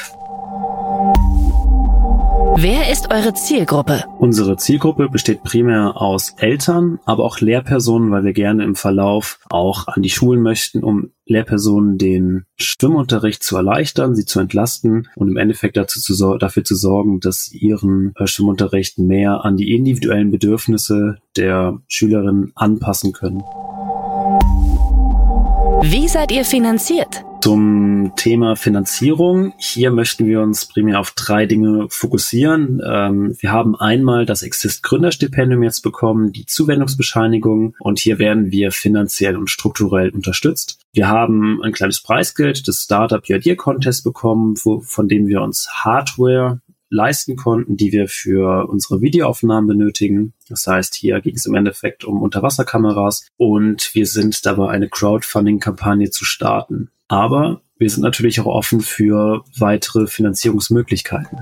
Wer 2.62 2.92
ist 2.92 3.10
eure 3.10 3.34
Zielgruppe? 3.34 4.04
Unsere 4.18 4.58
Zielgruppe 4.58 5.08
besteht 5.08 5.44
primär 5.44 5.96
aus 5.96 6.34
Eltern, 6.40 7.00
aber 7.06 7.24
auch 7.24 7.40
Lehrpersonen, 7.40 8.12
weil 8.12 8.26
wir 8.26 8.34
gerne 8.34 8.66
im 8.66 8.76
Verlauf 8.76 9.40
auch 9.50 9.88
an 9.88 10.02
die 10.02 10.10
Schulen 10.10 10.42
möchten, 10.42 10.84
um 10.84 11.12
Lehrpersonen 11.26 11.98
den 11.98 12.44
Schwimmunterricht 12.58 13.44
zu 13.44 13.56
erleichtern, 13.56 14.14
sie 14.14 14.26
zu 14.26 14.42
entlasten 14.42 15.08
und 15.16 15.30
im 15.30 15.38
Endeffekt 15.38 15.78
dazu 15.78 16.02
zu, 16.02 16.38
dafür 16.38 16.66
zu 16.66 16.76
sorgen, 16.76 17.22
dass 17.22 17.46
sie 17.46 17.60
ihren 17.60 18.12
äh, 18.18 18.28
Schwimmunterricht 18.28 19.00
mehr 19.00 19.46
an 19.46 19.56
die 19.56 19.74
individuellen 19.74 20.30
Bedürfnisse 20.30 21.20
der 21.38 21.80
Schülerinnen 21.88 22.52
anpassen 22.56 23.14
können. 23.14 23.42
Wie 25.82 26.08
seid 26.10 26.32
ihr 26.32 26.44
finanziert? 26.44 27.24
Zum 27.42 28.12
Thema 28.18 28.58
Finanzierung. 28.58 29.54
Hier 29.58 29.92
möchten 29.92 30.26
wir 30.26 30.42
uns 30.42 30.66
primär 30.66 31.00
auf 31.00 31.12
drei 31.12 31.46
Dinge 31.46 31.88
fokussieren. 31.90 32.82
Ähm, 32.86 33.36
wir 33.40 33.54
haben 33.54 33.78
einmal 33.78 34.26
das 34.26 34.44
Exist 34.44 34.84
Gründerstipendium 34.84 35.64
jetzt 35.64 35.82
bekommen, 35.82 36.34
die 36.34 36.46
Zuwendungsbescheinigung 36.46 37.76
und 37.80 38.00
hier 38.00 38.20
werden 38.20 38.52
wir 38.52 38.72
finanziell 38.72 39.38
und 39.38 39.50
strukturell 39.50 40.10
unterstützt. 40.10 40.80
Wir 40.92 41.08
haben 41.08 41.62
ein 41.64 41.72
kleines 41.72 42.02
Preisgeld 42.02 42.68
des 42.68 42.84
Startup 42.84 43.24
Your 43.30 43.38
Idea 43.38 43.56
Contest 43.56 44.04
bekommen, 44.04 44.56
wo, 44.64 44.82
von 44.82 45.08
dem 45.08 45.28
wir 45.28 45.42
uns 45.42 45.70
Hardware 45.72 46.60
leisten 46.90 47.36
konnten, 47.36 47.78
die 47.78 47.92
wir 47.92 48.08
für 48.08 48.68
unsere 48.68 49.02
Videoaufnahmen 49.02 49.68
benötigen. 49.68 50.34
Das 50.48 50.66
heißt, 50.66 50.96
hier 50.96 51.22
ging 51.22 51.36
es 51.36 51.46
im 51.46 51.56
Endeffekt 51.56 52.04
um 52.04 52.22
Unterwasserkameras 52.22 53.28
und 53.38 53.94
wir 53.94 54.06
sind 54.06 54.46
dabei, 54.46 54.70
eine 54.70 54.90
Crowdfunding-Kampagne 54.90 56.10
zu 56.10 56.26
starten. 56.26 56.90
Aber 57.08 57.62
wir 57.78 57.90
sind 57.90 58.04
natürlich 58.04 58.40
auch 58.40 58.46
offen 58.46 58.82
für 58.82 59.44
weitere 59.58 60.08
Finanzierungsmöglichkeiten. 60.08 61.40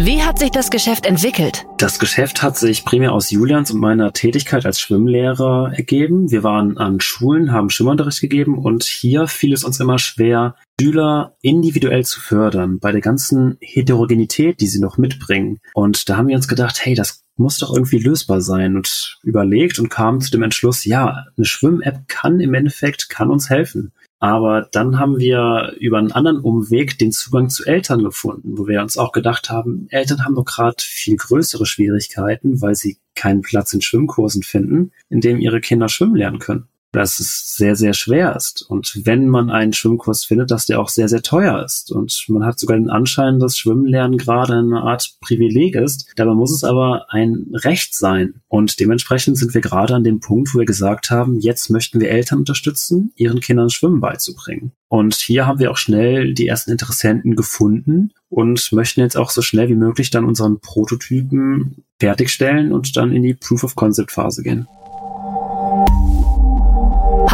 Wie 0.00 0.22
hat 0.22 0.38
sich 0.38 0.52
das 0.52 0.70
Geschäft 0.70 1.06
entwickelt? 1.06 1.66
Das 1.76 1.98
Geschäft 1.98 2.40
hat 2.40 2.56
sich 2.56 2.84
primär 2.84 3.12
aus 3.12 3.32
Julians 3.32 3.72
und 3.72 3.80
meiner 3.80 4.12
Tätigkeit 4.12 4.64
als 4.64 4.78
Schwimmlehrer 4.80 5.72
ergeben. 5.74 6.30
Wir 6.30 6.44
waren 6.44 6.78
an 6.78 7.00
Schulen, 7.00 7.50
haben 7.50 7.68
Schwimmunterricht 7.68 8.20
gegeben 8.20 8.58
und 8.58 8.84
hier 8.84 9.26
fiel 9.26 9.52
es 9.52 9.64
uns 9.64 9.80
immer 9.80 9.98
schwer, 9.98 10.54
Schüler 10.80 11.34
individuell 11.42 12.04
zu 12.04 12.20
fördern, 12.20 12.78
bei 12.78 12.92
der 12.92 13.00
ganzen 13.00 13.58
Heterogenität, 13.60 14.60
die 14.60 14.68
sie 14.68 14.80
noch 14.80 14.98
mitbringen. 14.98 15.58
Und 15.74 16.08
da 16.08 16.16
haben 16.16 16.28
wir 16.28 16.36
uns 16.36 16.46
gedacht, 16.46 16.78
hey, 16.80 16.94
das 16.94 17.24
muss 17.34 17.58
doch 17.58 17.74
irgendwie 17.74 17.98
lösbar 17.98 18.40
sein 18.40 18.76
und 18.76 19.18
überlegt 19.24 19.80
und 19.80 19.88
kam 19.88 20.20
zu 20.20 20.30
dem 20.30 20.44
Entschluss, 20.44 20.84
ja, 20.84 21.24
eine 21.36 21.44
Schwimm-App 21.44 22.06
kann 22.06 22.38
im 22.38 22.54
Endeffekt, 22.54 23.08
kann 23.08 23.30
uns 23.30 23.50
helfen. 23.50 23.92
Aber 24.20 24.68
dann 24.72 24.98
haben 24.98 25.18
wir 25.18 25.74
über 25.78 25.98
einen 25.98 26.12
anderen 26.12 26.40
Umweg 26.40 26.98
den 26.98 27.12
Zugang 27.12 27.50
zu 27.50 27.64
Eltern 27.64 28.02
gefunden, 28.02 28.58
wo 28.58 28.66
wir 28.66 28.82
uns 28.82 28.98
auch 28.98 29.12
gedacht 29.12 29.48
haben, 29.48 29.86
Eltern 29.90 30.24
haben 30.24 30.34
doch 30.34 30.44
gerade 30.44 30.76
viel 30.80 31.16
größere 31.16 31.66
Schwierigkeiten, 31.66 32.60
weil 32.60 32.74
sie 32.74 32.98
keinen 33.14 33.42
Platz 33.42 33.72
in 33.72 33.80
Schwimmkursen 33.80 34.42
finden, 34.42 34.92
in 35.08 35.20
dem 35.20 35.40
ihre 35.40 35.60
Kinder 35.60 35.88
schwimmen 35.88 36.16
lernen 36.16 36.40
können 36.40 36.68
dass 36.98 37.20
es 37.20 37.54
sehr, 37.54 37.76
sehr 37.76 37.94
schwer 37.94 38.34
ist. 38.34 38.62
Und 38.62 39.02
wenn 39.04 39.28
man 39.28 39.50
einen 39.50 39.72
Schwimmkurs 39.72 40.24
findet, 40.24 40.50
dass 40.50 40.66
der 40.66 40.80
auch 40.80 40.88
sehr, 40.88 41.08
sehr 41.08 41.22
teuer 41.22 41.62
ist. 41.64 41.92
Und 41.92 42.24
man 42.26 42.44
hat 42.44 42.58
sogar 42.58 42.76
den 42.76 42.90
Anschein, 42.90 43.38
dass 43.38 43.56
Schwimmlernen 43.56 44.18
gerade 44.18 44.54
eine 44.54 44.82
Art 44.82 45.14
Privileg 45.20 45.76
ist. 45.76 46.08
Dabei 46.16 46.34
muss 46.34 46.52
es 46.52 46.64
aber 46.64 47.06
ein 47.10 47.46
Recht 47.54 47.94
sein. 47.94 48.40
Und 48.48 48.80
dementsprechend 48.80 49.38
sind 49.38 49.54
wir 49.54 49.60
gerade 49.60 49.94
an 49.94 50.02
dem 50.02 50.18
Punkt, 50.18 50.52
wo 50.52 50.58
wir 50.58 50.66
gesagt 50.66 51.12
haben, 51.12 51.38
jetzt 51.38 51.70
möchten 51.70 52.00
wir 52.00 52.10
Eltern 52.10 52.40
unterstützen, 52.40 53.12
ihren 53.14 53.38
Kindern 53.38 53.70
Schwimmen 53.70 54.00
beizubringen. 54.00 54.72
Und 54.88 55.14
hier 55.14 55.46
haben 55.46 55.60
wir 55.60 55.70
auch 55.70 55.76
schnell 55.76 56.34
die 56.34 56.48
ersten 56.48 56.72
Interessenten 56.72 57.36
gefunden 57.36 58.10
und 58.28 58.72
möchten 58.72 59.02
jetzt 59.02 59.16
auch 59.16 59.30
so 59.30 59.40
schnell 59.40 59.68
wie 59.68 59.76
möglich 59.76 60.10
dann 60.10 60.24
unseren 60.24 60.58
Prototypen 60.58 61.84
fertigstellen 62.00 62.72
und 62.72 62.96
dann 62.96 63.12
in 63.12 63.22
die 63.22 63.34
Proof 63.34 63.62
of 63.62 63.76
Concept 63.76 64.10
Phase 64.10 64.42
gehen. 64.42 64.66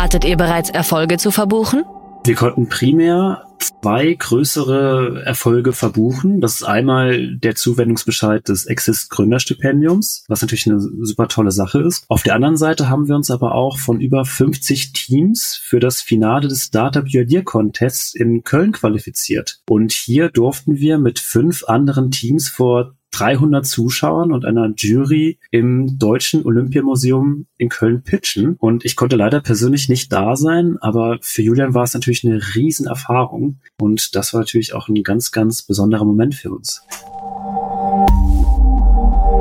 Hattet 0.04 0.26
ihr 0.26 0.36
bereits 0.36 0.68
Erfolge 0.68 1.16
zu 1.16 1.30
verbuchen? 1.30 1.82
Wir 2.26 2.34
konnten 2.34 2.68
primär 2.68 3.46
zwei 3.58 4.12
größere 4.12 5.22
Erfolge 5.24 5.72
verbuchen. 5.72 6.42
Das 6.42 6.56
ist 6.56 6.62
einmal 6.62 7.38
der 7.38 7.54
Zuwendungsbescheid 7.54 8.46
des 8.46 8.66
Exist 8.66 9.08
Gründerstipendiums, 9.08 10.26
was 10.28 10.42
natürlich 10.42 10.66
eine 10.66 10.78
super 10.78 11.28
tolle 11.28 11.52
Sache 11.52 11.80
ist. 11.80 12.04
Auf 12.08 12.22
der 12.22 12.34
anderen 12.34 12.58
Seite 12.58 12.90
haben 12.90 13.08
wir 13.08 13.16
uns 13.16 13.30
aber 13.30 13.54
auch 13.54 13.78
von 13.78 13.98
über 13.98 14.26
50 14.26 14.92
Teams 14.92 15.58
für 15.62 15.80
das 15.80 16.02
Finale 16.02 16.48
des 16.48 16.70
Your 16.74 17.22
Idea 17.22 17.40
Contests 17.40 18.14
in 18.14 18.44
Köln 18.44 18.72
qualifiziert. 18.72 19.62
Und 19.70 19.92
hier 19.92 20.28
durften 20.28 20.76
wir 20.76 20.98
mit 20.98 21.18
fünf 21.18 21.64
anderen 21.64 22.10
Teams 22.10 22.50
vor 22.50 22.92
300 23.14 23.64
Zuschauern 23.64 24.32
und 24.32 24.44
einer 24.44 24.72
Jury 24.76 25.38
im 25.50 25.98
Deutschen 25.98 26.44
Olympiamuseum 26.44 27.46
in 27.56 27.68
Köln 27.68 28.02
pitchen. 28.02 28.56
Und 28.58 28.84
ich 28.84 28.96
konnte 28.96 29.16
leider 29.16 29.40
persönlich 29.40 29.88
nicht 29.88 30.12
da 30.12 30.36
sein, 30.36 30.76
aber 30.80 31.18
für 31.20 31.42
Julian 31.42 31.74
war 31.74 31.84
es 31.84 31.94
natürlich 31.94 32.24
eine 32.24 32.40
Riesenerfahrung. 32.54 33.60
Und 33.80 34.14
das 34.16 34.32
war 34.32 34.40
natürlich 34.40 34.74
auch 34.74 34.88
ein 34.88 35.02
ganz, 35.02 35.30
ganz 35.30 35.62
besonderer 35.62 36.04
Moment 36.04 36.34
für 36.34 36.50
uns. 36.50 36.82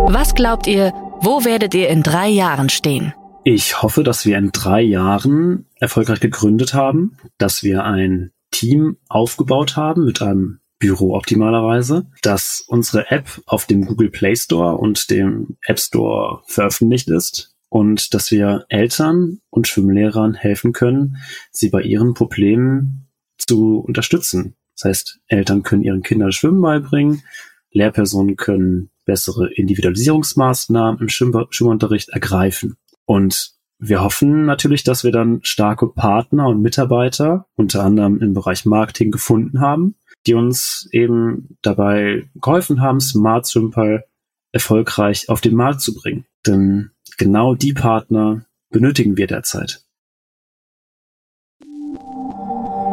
Was 0.08 0.36
glaubt 0.36 0.68
ihr, 0.68 0.94
wo 1.22 1.44
werdet 1.44 1.74
ihr 1.74 1.90
in 1.90 2.04
drei 2.04 2.30
Jahren 2.30 2.70
stehen? 2.70 3.14
Ich 3.44 3.82
hoffe, 3.82 4.04
dass 4.04 4.26
wir 4.26 4.38
in 4.38 4.52
drei 4.52 4.82
Jahren 4.82 5.66
erfolgreich 5.80 6.20
gegründet 6.20 6.74
haben, 6.74 7.18
dass 7.38 7.64
wir 7.64 7.84
ein 7.84 8.32
Team 8.52 8.98
aufgebaut 9.10 9.76
haben 9.76 10.06
mit 10.06 10.22
einem 10.22 10.60
Büro 10.84 11.16
optimalerweise, 11.16 12.08
dass 12.24 12.62
unsere 12.68 13.10
App 13.10 13.42
auf 13.46 13.66
dem 13.68 13.86
Google 13.86 14.10
Play 14.10 14.36
Store 14.36 14.76
und 14.76 15.10
dem 15.10 15.56
App 15.66 15.80
Store 15.80 16.42
veröffentlicht 16.46 17.08
ist 17.08 17.56
und 17.70 18.14
dass 18.14 18.32
wir 18.32 18.66
Eltern 18.68 19.40
und 19.50 19.66
Schwimmlehrern 19.66 20.34
helfen 20.34 20.74
können, 20.74 21.16
sie 21.52 21.70
bei 21.70 21.84
ihren 21.84 22.14
Problemen 22.14 23.08
zu 23.38 23.80
unterstützen. 23.80 24.58
Das 24.76 24.90
heißt, 24.90 25.20
Eltern 25.28 25.64
können 25.64 25.84
ihren 25.84 26.04
Kindern 26.04 26.34
Schwimmen 26.34 26.62
beibringen, 26.62 27.24
Lehrpersonen 27.72 28.36
können 28.36 28.90
bessere 29.06 29.54
Individualisierungsmaßnahmen 29.54 31.00
im 31.00 31.08
Schwimmunterricht 31.08 32.10
ergreifen. 32.10 32.76
Und 33.06 33.54
wir 33.80 34.04
hoffen 34.04 34.46
natürlich, 34.46 34.84
dass 34.84 35.06
wir 35.06 35.12
dann 35.12 35.40
starke 35.44 35.88
Partner 35.88 36.48
und 36.48 36.62
Mitarbeiter, 36.62 37.48
unter 37.56 37.86
anderem 37.86 38.20
im 38.20 38.34
Bereich 38.34 38.66
Marketing, 38.66 39.12
gefunden 39.12 39.62
haben, 39.62 39.96
die 40.28 40.34
uns 40.34 40.90
eben 40.92 41.58
dabei 41.62 42.30
geholfen 42.36 42.82
haben, 42.82 43.00
Smart 43.00 43.46
Simple 43.46 44.04
erfolgreich 44.52 45.30
auf 45.30 45.40
den 45.42 45.56
Markt 45.56 45.82
zu 45.82 45.94
bringen. 45.94 46.26
Denn 46.46 46.90
genau 47.18 47.56
die 47.56 47.74
Partner 47.74 48.46
benötigen 48.70 49.18
wir 49.18 49.26
derzeit. 49.28 49.84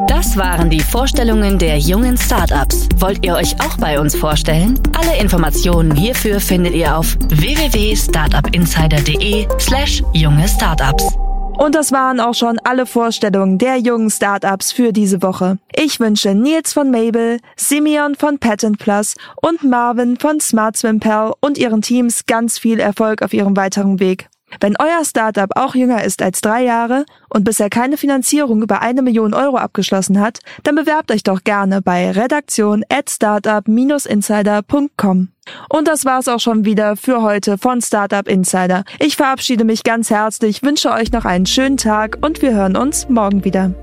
Das 0.09 0.37
waren 0.37 0.71
die 0.71 0.81
Vorstellungen 0.81 1.59
der 1.59 1.79
jungen 1.79 2.19
Startups. 2.19 2.89
Wollt 2.97 3.25
ihr 3.25 3.35
euch 3.35 3.59
auch 3.61 3.79
bei 3.79 3.99
uns 3.99 4.15
vorstellen? 4.15 4.79
Alle 4.93 5.19
Informationen 5.19 5.95
hierfür 5.95 6.39
findet 6.41 6.75
ihr 6.75 6.95
auf 6.97 7.17
www.startupinsider.de 7.29 9.49
slash 9.59 10.03
junge 10.13 10.47
Startups. 10.47 11.17
Und 11.61 11.75
das 11.75 11.93
waren 11.93 12.21
auch 12.21 12.33
schon 12.33 12.59
alle 12.65 12.87
Vorstellungen 12.87 13.59
der 13.59 13.77
jungen 13.77 14.09
Startups 14.09 14.73
für 14.73 14.95
diese 14.95 15.21
Woche. 15.21 15.59
Ich 15.77 16.01
wünsche 16.01 16.35
Nils 16.35 16.73
von 16.73 16.91
Mabel, 16.91 17.39
Simeon 17.55 18.15
von 18.15 18.39
Patent 18.39 18.79
Plus 18.79 19.15
und 19.43 19.63
Marvin 19.63 20.17
von 20.17 20.41
Smart 20.41 20.79
Swim 20.79 21.01
Pal 21.01 21.35
und 21.41 21.59
ihren 21.59 21.83
Teams 21.83 22.25
ganz 22.25 22.59
viel 22.59 22.81
Erfolg 22.81 23.21
auf 23.21 23.35
ihrem 23.35 23.59
weiteren 23.59 24.01
Weg. 24.01 24.31
Wenn 24.59 24.75
euer 24.79 25.05
Startup 25.05 25.51
auch 25.55 25.75
jünger 25.75 26.03
ist 26.03 26.23
als 26.23 26.41
drei 26.41 26.65
Jahre 26.65 27.05
und 27.29 27.45
bisher 27.45 27.69
keine 27.69 27.99
Finanzierung 27.99 28.63
über 28.63 28.81
eine 28.81 29.03
Million 29.03 29.35
Euro 29.35 29.59
abgeschlossen 29.59 30.19
hat, 30.19 30.39
dann 30.63 30.77
bewerbt 30.77 31.13
euch 31.13 31.25
doch 31.25 31.45
gerne 31.45 31.83
bei 31.83 32.11
redaktion 32.11 32.87
at 32.89 33.11
startup-insider.com. 33.11 35.29
Und 35.69 35.89
das 35.89 36.05
war's 36.05 36.29
auch 36.29 36.41
schon 36.41 36.65
wieder 36.65 36.97
für 36.97 37.23
heute 37.23 37.59
von 37.59 37.81
Startup 37.81 38.27
Insider. 38.29 38.85
Ich 38.99 39.17
verabschiede 39.17 39.65
mich 39.65 39.83
ganz 39.83 40.11
herzlich, 40.11 40.63
wünsche 40.63 40.91
euch 40.91 41.13
noch 41.13 41.25
einen 41.25 41.47
schönen 41.47 41.77
Tag 41.77 42.19
und 42.21 42.43
wir 42.43 42.53
hören 42.53 42.77
uns 42.77 43.09
morgen 43.09 43.45
wieder. 43.45 43.75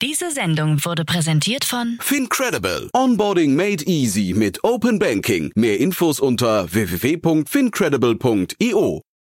Diese 0.00 0.30
Sendung 0.30 0.84
wurde 0.84 1.04
präsentiert 1.04 1.64
von 1.64 1.98
Fincredible. 2.00 2.88
Onboarding 2.94 3.56
made 3.56 3.84
easy 3.84 4.32
mit 4.32 4.62
Open 4.62 4.98
Banking. 4.98 5.50
Mehr 5.56 5.80
Infos 5.80 6.20
unter 6.20 6.72
www.fincredible.io. 6.72 9.07